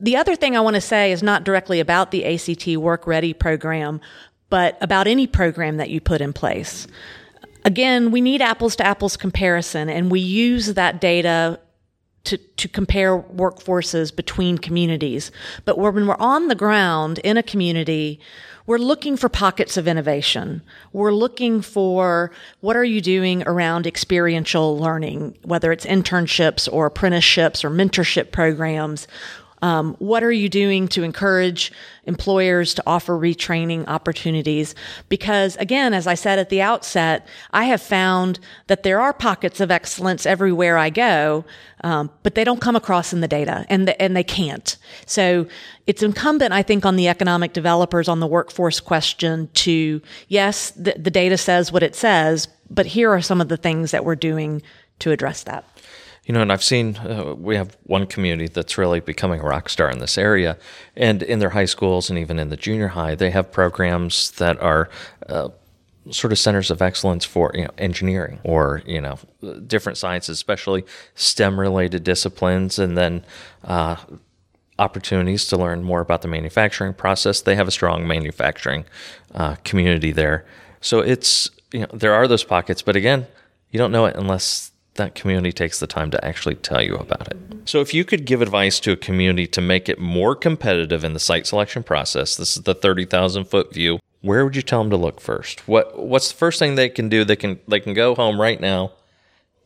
The 0.00 0.16
other 0.16 0.36
thing 0.36 0.56
I 0.56 0.60
want 0.60 0.74
to 0.74 0.80
say 0.80 1.12
is 1.12 1.22
not 1.22 1.44
directly 1.44 1.80
about 1.80 2.10
the 2.10 2.24
ACT 2.24 2.66
Work 2.76 3.06
Ready 3.06 3.32
program, 3.32 4.00
but 4.50 4.76
about 4.80 5.06
any 5.06 5.26
program 5.26 5.78
that 5.78 5.90
you 5.90 6.00
put 6.00 6.20
in 6.20 6.32
place. 6.32 6.86
Again, 7.64 8.10
we 8.10 8.20
need 8.20 8.42
apples 8.42 8.76
to 8.76 8.86
apples 8.86 9.16
comparison 9.16 9.88
and 9.88 10.10
we 10.10 10.20
use 10.20 10.74
that 10.74 11.00
data 11.00 11.58
to, 12.24 12.38
to 12.38 12.68
compare 12.68 13.18
workforces 13.18 14.14
between 14.14 14.58
communities. 14.58 15.30
But 15.64 15.78
when 15.78 16.06
we're 16.06 16.16
on 16.18 16.48
the 16.48 16.54
ground 16.54 17.18
in 17.20 17.36
a 17.36 17.42
community, 17.42 18.18
we're 18.66 18.78
looking 18.78 19.18
for 19.18 19.28
pockets 19.28 19.76
of 19.76 19.86
innovation. 19.86 20.62
We're 20.94 21.12
looking 21.12 21.60
for 21.60 22.30
what 22.60 22.76
are 22.76 22.84
you 22.84 23.02
doing 23.02 23.42
around 23.46 23.86
experiential 23.86 24.78
learning, 24.78 25.36
whether 25.42 25.70
it's 25.70 25.84
internships 25.84 26.66
or 26.72 26.86
apprenticeships 26.86 27.62
or 27.62 27.68
mentorship 27.68 28.32
programs. 28.32 29.06
Um, 29.64 29.96
what 29.98 30.22
are 30.22 30.30
you 30.30 30.50
doing 30.50 30.88
to 30.88 31.02
encourage 31.02 31.72
employers 32.04 32.74
to 32.74 32.82
offer 32.86 33.14
retraining 33.14 33.88
opportunities? 33.88 34.74
Because 35.08 35.56
again, 35.56 35.94
as 35.94 36.06
I 36.06 36.16
said 36.16 36.38
at 36.38 36.50
the 36.50 36.60
outset, 36.60 37.26
I 37.50 37.64
have 37.64 37.80
found 37.80 38.40
that 38.66 38.82
there 38.82 39.00
are 39.00 39.14
pockets 39.14 39.60
of 39.60 39.70
excellence 39.70 40.26
everywhere 40.26 40.76
I 40.76 40.90
go, 40.90 41.46
um, 41.82 42.10
but 42.22 42.34
they 42.34 42.44
don't 42.44 42.60
come 42.60 42.76
across 42.76 43.14
in 43.14 43.22
the 43.22 43.28
data, 43.28 43.64
and 43.70 43.88
the, 43.88 44.02
and 44.02 44.14
they 44.14 44.22
can't. 44.22 44.76
So 45.06 45.46
it's 45.86 46.02
incumbent, 46.02 46.52
I 46.52 46.62
think, 46.62 46.84
on 46.84 46.96
the 46.96 47.08
economic 47.08 47.54
developers 47.54 48.06
on 48.06 48.20
the 48.20 48.26
workforce 48.26 48.80
question 48.80 49.48
to 49.54 50.02
yes, 50.28 50.72
the, 50.72 50.92
the 50.98 51.10
data 51.10 51.38
says 51.38 51.72
what 51.72 51.82
it 51.82 51.94
says, 51.94 52.48
but 52.68 52.84
here 52.84 53.10
are 53.10 53.22
some 53.22 53.40
of 53.40 53.48
the 53.48 53.56
things 53.56 53.92
that 53.92 54.04
we're 54.04 54.14
doing 54.14 54.60
to 54.98 55.10
address 55.10 55.42
that. 55.44 55.64
You 56.26 56.32
know, 56.32 56.40
and 56.40 56.50
I've 56.50 56.64
seen 56.64 56.96
uh, 56.96 57.34
we 57.36 57.56
have 57.56 57.76
one 57.82 58.06
community 58.06 58.48
that's 58.48 58.78
really 58.78 59.00
becoming 59.00 59.40
a 59.40 59.44
rock 59.44 59.68
star 59.68 59.90
in 59.90 59.98
this 59.98 60.16
area, 60.16 60.56
and 60.96 61.22
in 61.22 61.38
their 61.38 61.50
high 61.50 61.66
schools 61.66 62.08
and 62.08 62.18
even 62.18 62.38
in 62.38 62.48
the 62.48 62.56
junior 62.56 62.88
high, 62.88 63.14
they 63.14 63.30
have 63.30 63.52
programs 63.52 64.30
that 64.32 64.60
are. 64.60 64.88
Uh, 65.28 65.48
sort 66.10 66.32
of 66.34 66.38
centers 66.38 66.70
of 66.70 66.82
excellence 66.82 67.24
for 67.24 67.50
you 67.54 67.64
know 67.64 67.70
engineering 67.78 68.38
or 68.44 68.82
you 68.84 69.00
know 69.00 69.18
different 69.66 69.96
sciences, 69.96 70.36
especially 70.36 70.84
STEM 71.14 71.58
related 71.58 72.04
disciplines, 72.04 72.78
and 72.78 72.96
then 72.96 73.24
uh, 73.64 73.96
opportunities 74.78 75.46
to 75.46 75.56
learn 75.56 75.82
more 75.82 76.00
about 76.00 76.20
the 76.20 76.28
manufacturing 76.28 76.92
process. 76.92 77.40
They 77.40 77.54
have 77.54 77.68
a 77.68 77.70
strong 77.70 78.06
manufacturing 78.06 78.84
uh, 79.34 79.56
community 79.64 80.12
there, 80.12 80.44
so 80.82 81.00
it's 81.00 81.50
you 81.72 81.80
know 81.80 81.88
there 81.92 82.12
are 82.12 82.28
those 82.28 82.44
pockets, 82.44 82.82
but 82.82 82.96
again, 82.96 83.26
you 83.70 83.78
don't 83.78 83.92
know 83.92 84.04
it 84.04 84.14
unless 84.16 84.72
that 84.94 85.14
community 85.14 85.52
takes 85.52 85.80
the 85.80 85.86
time 85.86 86.10
to 86.10 86.24
actually 86.24 86.54
tell 86.56 86.82
you 86.82 86.96
about 86.96 87.28
it. 87.28 87.36
So, 87.64 87.80
if 87.80 87.94
you 87.94 88.04
could 88.04 88.24
give 88.24 88.42
advice 88.42 88.80
to 88.80 88.92
a 88.92 88.96
community 88.96 89.46
to 89.48 89.60
make 89.60 89.88
it 89.88 89.98
more 89.98 90.34
competitive 90.34 91.04
in 91.04 91.12
the 91.12 91.20
site 91.20 91.46
selection 91.46 91.82
process, 91.82 92.36
this 92.36 92.56
is 92.56 92.62
the 92.62 92.74
30,000 92.74 93.44
foot 93.44 93.72
view. 93.72 93.98
Where 94.20 94.44
would 94.44 94.56
you 94.56 94.62
tell 94.62 94.82
them 94.82 94.90
to 94.90 94.96
look 94.96 95.20
first? 95.20 95.66
What 95.68 95.98
What's 95.98 96.30
the 96.30 96.36
first 96.36 96.58
thing 96.58 96.74
they 96.74 96.88
can 96.88 97.08
do? 97.08 97.24
They 97.24 97.36
can 97.36 97.60
they 97.68 97.80
can 97.80 97.94
go 97.94 98.14
home 98.14 98.40
right 98.40 98.60
now 98.60 98.92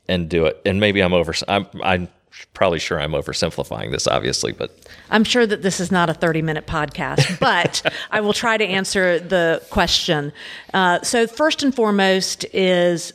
and 0.09 0.29
do 0.29 0.47
it. 0.47 0.61
And 0.65 0.81
maybe 0.81 1.01
I'm 1.01 1.13
over. 1.13 1.33
I'm 1.47 1.67
I'm 1.83 2.09
probably 2.55 2.79
sure 2.79 3.01
I'm 3.01 3.13
oversimplifying 3.13 3.91
this, 3.91 4.07
obviously, 4.07 4.53
but 4.53 4.71
I'm 5.11 5.25
sure 5.25 5.47
that 5.47 5.63
this 5.63 5.81
is 5.81 5.91
not 5.91 6.11
a 6.11 6.15
30 6.15 6.43
minute 6.43 6.67
podcast, 6.67 7.39
but 7.41 7.83
I 8.11 8.21
will 8.21 8.33
try 8.33 8.57
to 8.57 8.65
answer 8.65 9.19
the 9.19 9.63
question. 9.71 10.33
Uh, 10.75 11.03
so, 11.03 11.27
first 11.27 11.63
and 11.63 11.75
foremost 11.75 12.45
is 12.53 13.13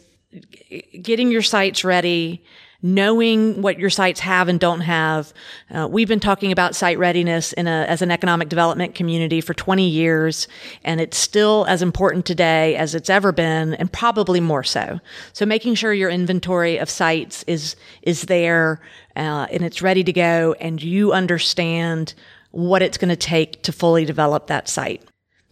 getting 1.01 1.31
your 1.31 1.41
sites 1.41 1.83
ready, 1.83 2.43
knowing 2.81 3.61
what 3.61 3.79
your 3.79 3.89
sites 3.89 4.19
have 4.19 4.49
and 4.49 4.59
don't 4.59 4.81
have. 4.81 5.33
Uh, 5.71 5.87
we've 5.89 6.09
been 6.09 6.19
talking 6.19 6.51
about 6.51 6.75
site 6.75 6.99
readiness 6.99 7.53
in 7.53 7.65
a, 7.65 7.85
as 7.87 8.01
an 8.01 8.11
economic 8.11 8.49
development 8.49 8.93
community 8.93 9.39
for 9.39 9.53
20 9.53 9.87
years, 9.87 10.49
and 10.83 10.99
it's 10.99 11.17
still 11.17 11.65
as 11.69 11.81
important 11.81 12.25
today 12.25 12.75
as 12.75 12.93
it's 12.93 13.09
ever 13.09 13.31
been, 13.31 13.73
and 13.75 13.91
probably 13.91 14.41
more 14.41 14.63
so. 14.63 14.99
So 15.31 15.45
making 15.45 15.75
sure 15.75 15.93
your 15.93 16.09
inventory 16.09 16.77
of 16.77 16.89
sites 16.89 17.43
is 17.47 17.77
is 18.01 18.23
there 18.23 18.81
uh, 19.15 19.47
and 19.49 19.63
it's 19.63 19.81
ready 19.81 20.03
to 20.03 20.13
go, 20.13 20.53
and 20.59 20.83
you 20.83 21.13
understand 21.13 22.13
what 22.51 22.81
it's 22.81 22.97
going 22.97 23.09
to 23.09 23.15
take 23.15 23.63
to 23.63 23.71
fully 23.71 24.05
develop 24.05 24.47
that 24.47 24.67
site. 24.67 25.01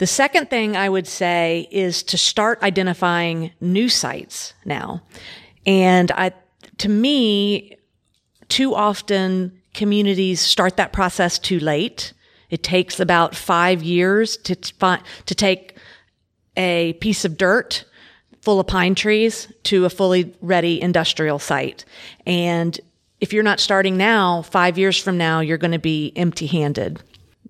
The 0.01 0.07
second 0.07 0.49
thing 0.49 0.75
I 0.75 0.89
would 0.89 1.05
say 1.05 1.67
is 1.69 2.01
to 2.05 2.17
start 2.17 2.63
identifying 2.63 3.51
new 3.61 3.87
sites 3.87 4.55
now. 4.65 5.03
And 5.67 6.09
I, 6.13 6.31
to 6.79 6.89
me, 6.89 7.77
too 8.49 8.73
often 8.73 9.61
communities 9.75 10.41
start 10.41 10.77
that 10.77 10.91
process 10.91 11.37
too 11.37 11.59
late. 11.59 12.13
It 12.49 12.63
takes 12.63 12.99
about 12.99 13.35
five 13.35 13.83
years 13.83 14.37
to, 14.37 14.55
find, 14.79 15.03
to 15.27 15.35
take 15.35 15.77
a 16.57 16.93
piece 16.93 17.23
of 17.23 17.37
dirt 17.37 17.85
full 18.41 18.59
of 18.59 18.65
pine 18.65 18.95
trees 18.95 19.53
to 19.65 19.85
a 19.85 19.89
fully 19.91 20.33
ready 20.41 20.81
industrial 20.81 21.37
site. 21.37 21.85
And 22.25 22.81
if 23.19 23.33
you're 23.33 23.43
not 23.43 23.59
starting 23.59 23.97
now, 23.97 24.41
five 24.41 24.79
years 24.79 24.97
from 24.97 25.19
now, 25.19 25.41
you're 25.41 25.59
going 25.59 25.73
to 25.73 25.77
be 25.77 26.11
empty 26.15 26.47
handed. 26.47 27.03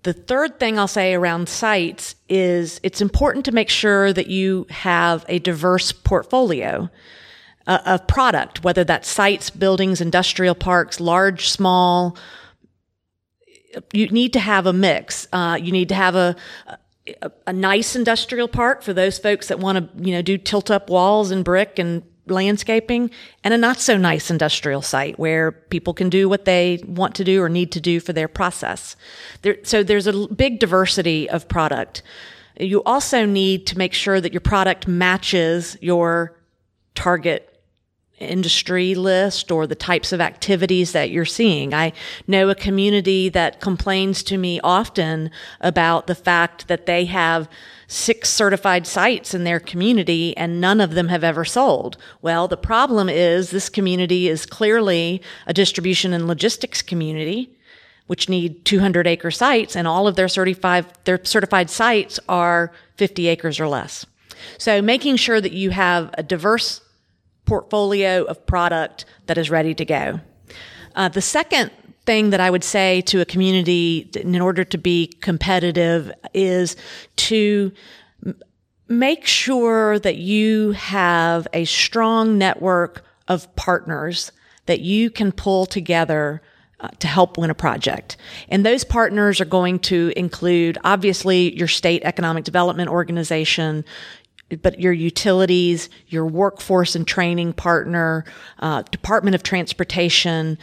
The 0.03 0.13
third 0.13 0.59
thing 0.59 0.79
I'll 0.79 0.87
say 0.87 1.13
around 1.13 1.47
sites 1.47 2.15
is 2.27 2.79
it's 2.81 3.01
important 3.01 3.45
to 3.45 3.51
make 3.51 3.69
sure 3.69 4.11
that 4.11 4.27
you 4.27 4.65
have 4.69 5.25
a 5.29 5.37
diverse 5.37 5.91
portfolio 5.91 6.89
uh, 7.67 7.79
of 7.85 8.07
product, 8.07 8.63
whether 8.63 8.83
that's 8.83 9.07
sites, 9.07 9.51
buildings, 9.51 10.01
industrial 10.01 10.55
parks, 10.55 10.99
large, 10.99 11.49
small. 11.49 12.17
You 13.93 14.07
need 14.07 14.33
to 14.33 14.39
have 14.39 14.65
a 14.65 14.73
mix. 14.73 15.27
Uh, 15.31 15.59
you 15.61 15.71
need 15.71 15.89
to 15.89 15.95
have 15.95 16.15
a, 16.15 16.35
a, 17.21 17.31
a 17.47 17.53
nice 17.53 17.95
industrial 17.95 18.47
park 18.47 18.81
for 18.81 18.93
those 18.93 19.19
folks 19.19 19.49
that 19.49 19.59
want 19.59 19.77
to, 19.77 20.03
you 20.03 20.13
know, 20.13 20.23
do 20.23 20.37
tilt 20.39 20.71
up 20.71 20.89
walls 20.89 21.29
and 21.29 21.45
brick 21.45 21.77
and 21.77 22.01
landscaping 22.31 23.11
and 23.43 23.53
a 23.53 23.57
not 23.57 23.79
so 23.79 23.97
nice 23.97 24.31
industrial 24.31 24.81
site 24.81 25.19
where 25.19 25.51
people 25.51 25.93
can 25.93 26.09
do 26.09 26.27
what 26.27 26.45
they 26.45 26.83
want 26.87 27.15
to 27.15 27.23
do 27.23 27.41
or 27.41 27.49
need 27.49 27.71
to 27.73 27.81
do 27.81 27.99
for 27.99 28.13
their 28.13 28.27
process. 28.27 28.95
There, 29.41 29.57
so 29.63 29.83
there's 29.83 30.07
a 30.07 30.27
big 30.27 30.59
diversity 30.59 31.29
of 31.29 31.47
product. 31.47 32.01
You 32.59 32.83
also 32.83 33.25
need 33.25 33.67
to 33.67 33.77
make 33.77 33.93
sure 33.93 34.21
that 34.21 34.33
your 34.33 34.41
product 34.41 34.87
matches 34.87 35.77
your 35.81 36.37
target 36.95 37.50
industry 38.21 38.95
list 38.95 39.51
or 39.51 39.67
the 39.67 39.75
types 39.75 40.11
of 40.11 40.21
activities 40.21 40.91
that 40.91 41.09
you're 41.09 41.25
seeing. 41.25 41.73
I 41.73 41.93
know 42.27 42.49
a 42.49 42.55
community 42.55 43.29
that 43.29 43.61
complains 43.61 44.23
to 44.23 44.37
me 44.37 44.59
often 44.63 45.31
about 45.59 46.07
the 46.07 46.15
fact 46.15 46.67
that 46.67 46.85
they 46.85 47.05
have 47.05 47.49
six 47.87 48.29
certified 48.29 48.87
sites 48.87 49.33
in 49.33 49.43
their 49.43 49.59
community 49.59 50.35
and 50.37 50.61
none 50.61 50.79
of 50.79 50.93
them 50.93 51.09
have 51.09 51.23
ever 51.23 51.43
sold. 51.43 51.97
Well, 52.21 52.47
the 52.47 52.57
problem 52.57 53.09
is 53.09 53.51
this 53.51 53.67
community 53.67 54.29
is 54.29 54.45
clearly 54.45 55.21
a 55.45 55.53
distribution 55.53 56.13
and 56.13 56.27
logistics 56.27 56.81
community 56.81 57.57
which 58.07 58.27
need 58.27 58.65
200 58.65 59.07
acre 59.07 59.31
sites 59.31 59.73
and 59.73 59.87
all 59.87 60.05
of 60.05 60.17
their 60.17 60.27
certified 60.27 60.85
their 61.05 61.23
certified 61.23 61.69
sites 61.69 62.19
are 62.27 62.73
50 62.97 63.27
acres 63.27 63.59
or 63.59 63.69
less. 63.69 64.05
So 64.57 64.81
making 64.81 65.15
sure 65.15 65.39
that 65.39 65.53
you 65.53 65.69
have 65.69 66.13
a 66.17 66.23
diverse 66.23 66.81
portfolio 67.45 68.23
of 68.23 68.45
product 68.45 69.05
that 69.25 69.37
is 69.37 69.49
ready 69.49 69.73
to 69.73 69.85
go. 69.85 70.19
Uh, 70.95 71.09
the 71.09 71.21
second 71.21 71.71
thing 72.05 72.31
that 72.31 72.39
I 72.39 72.49
would 72.49 72.63
say 72.63 73.01
to 73.01 73.21
a 73.21 73.25
community 73.25 74.09
in 74.15 74.41
order 74.41 74.63
to 74.63 74.77
be 74.77 75.07
competitive 75.21 76.11
is 76.33 76.75
to 77.17 77.71
make 78.87 79.25
sure 79.25 79.99
that 79.99 80.17
you 80.17 80.71
have 80.71 81.47
a 81.53 81.65
strong 81.65 82.37
network 82.37 83.05
of 83.27 83.53
partners 83.55 84.31
that 84.65 84.81
you 84.81 85.09
can 85.09 85.31
pull 85.31 85.65
together 85.65 86.41
uh, 86.81 86.89
to 86.99 87.07
help 87.07 87.37
win 87.37 87.49
a 87.49 87.55
project. 87.55 88.17
And 88.49 88.65
those 88.65 88.83
partners 88.83 89.39
are 89.39 89.45
going 89.45 89.79
to 89.79 90.11
include 90.15 90.77
obviously 90.83 91.55
your 91.55 91.67
state 91.67 92.01
economic 92.03 92.43
development 92.43 92.89
organization, 92.89 93.85
but 94.61 94.79
your 94.79 94.93
utilities, 94.93 95.89
your 96.07 96.25
workforce 96.25 96.95
and 96.95 97.07
training 97.07 97.53
partner, 97.53 98.25
uh, 98.59 98.83
Department 98.83 99.35
of 99.35 99.43
Transportation, 99.43 100.57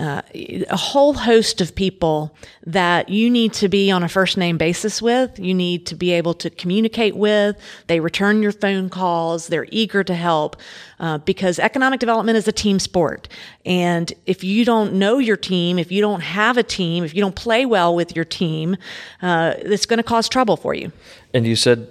uh, 0.00 0.22
a 0.70 0.76
whole 0.76 1.12
host 1.12 1.60
of 1.60 1.74
people 1.74 2.34
that 2.64 3.10
you 3.10 3.28
need 3.28 3.52
to 3.52 3.68
be 3.68 3.90
on 3.90 4.02
a 4.02 4.08
first 4.08 4.38
name 4.38 4.56
basis 4.56 5.02
with. 5.02 5.38
You 5.38 5.52
need 5.52 5.84
to 5.86 5.94
be 5.94 6.12
able 6.12 6.32
to 6.34 6.48
communicate 6.48 7.16
with. 7.16 7.56
They 7.86 8.00
return 8.00 8.42
your 8.42 8.52
phone 8.52 8.88
calls. 8.88 9.48
They're 9.48 9.66
eager 9.70 10.02
to 10.04 10.14
help 10.14 10.56
uh, 11.00 11.18
because 11.18 11.58
economic 11.58 12.00
development 12.00 12.38
is 12.38 12.48
a 12.48 12.52
team 12.52 12.78
sport. 12.78 13.28
And 13.66 14.10
if 14.24 14.42
you 14.42 14.64
don't 14.64 14.94
know 14.94 15.18
your 15.18 15.36
team, 15.36 15.78
if 15.78 15.92
you 15.92 16.00
don't 16.00 16.22
have 16.22 16.56
a 16.56 16.62
team, 16.62 17.04
if 17.04 17.14
you 17.14 17.20
don't 17.20 17.36
play 17.36 17.66
well 17.66 17.94
with 17.94 18.16
your 18.16 18.24
team, 18.24 18.78
uh, 19.20 19.54
it's 19.58 19.84
going 19.84 19.98
to 19.98 20.02
cause 20.02 20.30
trouble 20.30 20.56
for 20.56 20.72
you. 20.72 20.92
And 21.34 21.46
you 21.46 21.56
said 21.56 21.86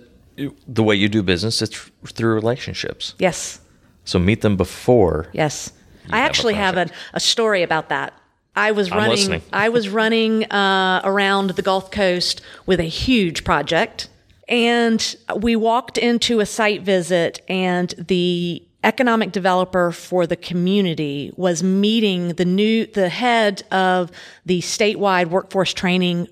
the 0.67 0.84
way 0.84 0.95
you 0.95 1.10
do 1.10 1.23
business, 1.23 1.62
it's 1.62 1.91
through 2.08 2.34
relationships. 2.34 3.15
Yes. 3.19 3.60
So 4.06 4.19
meet 4.19 4.41
them 4.41 4.58
before. 4.58 5.28
Yes. 5.34 5.71
I 6.10 6.19
actually 6.19 6.56
have 6.56 6.78
a, 6.78 6.89
a 7.13 7.19
story 7.19 7.62
about 7.63 7.89
that. 7.89 8.13
I 8.56 8.71
was 8.71 8.91
running. 8.91 9.41
I 9.54 9.69
was 9.69 9.89
running 9.89 10.52
uh, 10.52 11.02
around 11.04 11.52
the 11.52 11.62
Gulf 11.62 11.91
Coast 11.91 12.41
with 12.65 12.80
a 12.80 12.86
huge 12.86 13.43
project, 13.43 14.10
and 14.47 15.15
we 15.38 15.56
walked 15.56 15.97
into 15.97 16.39
a 16.39 16.45
site 16.45 16.82
visit, 16.82 17.41
and 17.47 17.93
the 17.97 18.65
economic 18.84 19.32
developer 19.32 19.91
for 19.91 20.25
the 20.25 20.36
community 20.36 21.32
was 21.36 21.62
meeting 21.62 22.30
the 22.30 22.45
new 22.45 22.86
the 22.88 23.10
head 23.10 23.63
of 23.71 24.12
the 24.45 24.62
statewide 24.62 25.28
workforce 25.28 25.73
training 25.73 26.28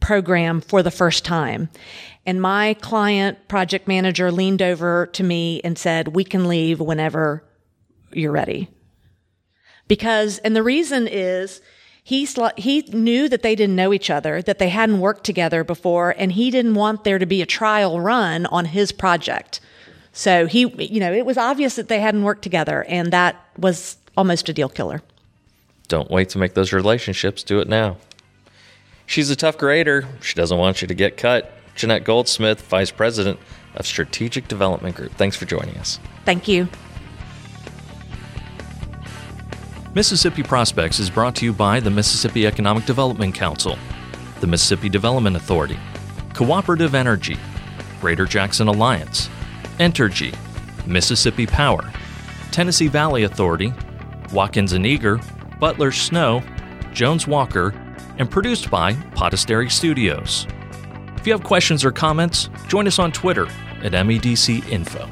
program 0.00 0.60
for 0.60 0.82
the 0.82 0.90
first 0.90 1.24
time. 1.24 1.68
And 2.26 2.42
my 2.42 2.74
client 2.74 3.48
project 3.48 3.88
manager 3.88 4.30
leaned 4.30 4.62
over 4.62 5.06
to 5.12 5.22
me 5.22 5.60
and 5.64 5.78
said, 5.78 6.08
"We 6.08 6.24
can 6.24 6.48
leave 6.48 6.80
whenever 6.80 7.42
you're 8.12 8.32
ready." 8.32 8.68
because 9.88 10.38
and 10.38 10.54
the 10.54 10.62
reason 10.62 11.08
is 11.08 11.60
he's 12.04 12.38
he 12.56 12.82
knew 12.92 13.28
that 13.28 13.42
they 13.42 13.56
didn't 13.56 13.74
know 13.74 13.92
each 13.92 14.10
other 14.10 14.40
that 14.42 14.58
they 14.58 14.68
hadn't 14.68 15.00
worked 15.00 15.24
together 15.24 15.64
before 15.64 16.14
and 16.18 16.32
he 16.32 16.50
didn't 16.50 16.74
want 16.74 17.04
there 17.04 17.18
to 17.18 17.26
be 17.26 17.42
a 17.42 17.46
trial 17.46 18.00
run 18.00 18.46
on 18.46 18.66
his 18.66 18.92
project 18.92 19.60
so 20.12 20.46
he 20.46 20.60
you 20.84 21.00
know 21.00 21.12
it 21.12 21.26
was 21.26 21.36
obvious 21.36 21.74
that 21.76 21.88
they 21.88 22.00
hadn't 22.00 22.22
worked 22.22 22.42
together 22.42 22.84
and 22.88 23.12
that 23.12 23.36
was 23.56 23.96
almost 24.16 24.48
a 24.48 24.52
deal 24.52 24.68
killer 24.68 25.02
Don't 25.88 26.10
wait 26.10 26.28
to 26.30 26.38
make 26.38 26.52
those 26.52 26.72
relationships. 26.74 27.42
Do 27.42 27.60
it 27.60 27.68
now. 27.68 27.96
She's 29.08 29.30
a 29.30 29.36
tough 29.36 29.56
grader. 29.56 30.06
She 30.20 30.34
doesn't 30.34 30.58
want 30.58 30.82
you 30.82 30.86
to 30.86 30.94
get 30.94 31.16
cut. 31.16 31.50
Jeannette 31.74 32.04
Goldsmith, 32.04 32.60
Vice 32.68 32.90
President 32.90 33.40
of 33.74 33.86
Strategic 33.86 34.48
Development 34.48 34.94
Group. 34.94 35.12
Thanks 35.12 35.34
for 35.34 35.46
joining 35.46 35.76
us. 35.78 35.98
thank 36.24 36.46
you 36.46 36.68
Mississippi 39.94 40.42
Prospects 40.42 40.98
is 40.98 41.08
brought 41.08 41.34
to 41.36 41.46
you 41.46 41.54
by 41.54 41.80
the 41.80 41.90
Mississippi 41.90 42.46
Economic 42.46 42.84
Development 42.84 43.34
Council, 43.34 43.78
the 44.40 44.46
Mississippi 44.46 44.90
Development 44.90 45.34
Authority, 45.34 45.78
Cooperative 46.34 46.94
Energy, 46.94 47.38
Greater 48.02 48.26
Jackson 48.26 48.68
Alliance, 48.68 49.30
Entergy, 49.78 50.36
Mississippi 50.86 51.46
Power, 51.46 51.90
Tennessee 52.50 52.88
Valley 52.88 53.22
Authority, 53.22 53.72
Watkins 54.34 54.74
and 54.74 54.84
Eager, 54.84 55.18
Butler 55.58 55.90
Snow, 55.90 56.42
Jones 56.92 57.26
Walker, 57.26 57.72
and 58.18 58.30
produced 58.30 58.70
by 58.70 58.94
Potastery 59.14 59.70
Studios. 59.70 60.46
If 61.16 61.26
you 61.26 61.32
have 61.32 61.42
questions 61.42 61.84
or 61.84 61.92
comments, 61.92 62.48
join 62.68 62.86
us 62.86 62.98
on 62.98 63.12
Twitter 63.12 63.46
at 63.82 63.92
MEDC 63.92 64.68
Info. 64.68 65.08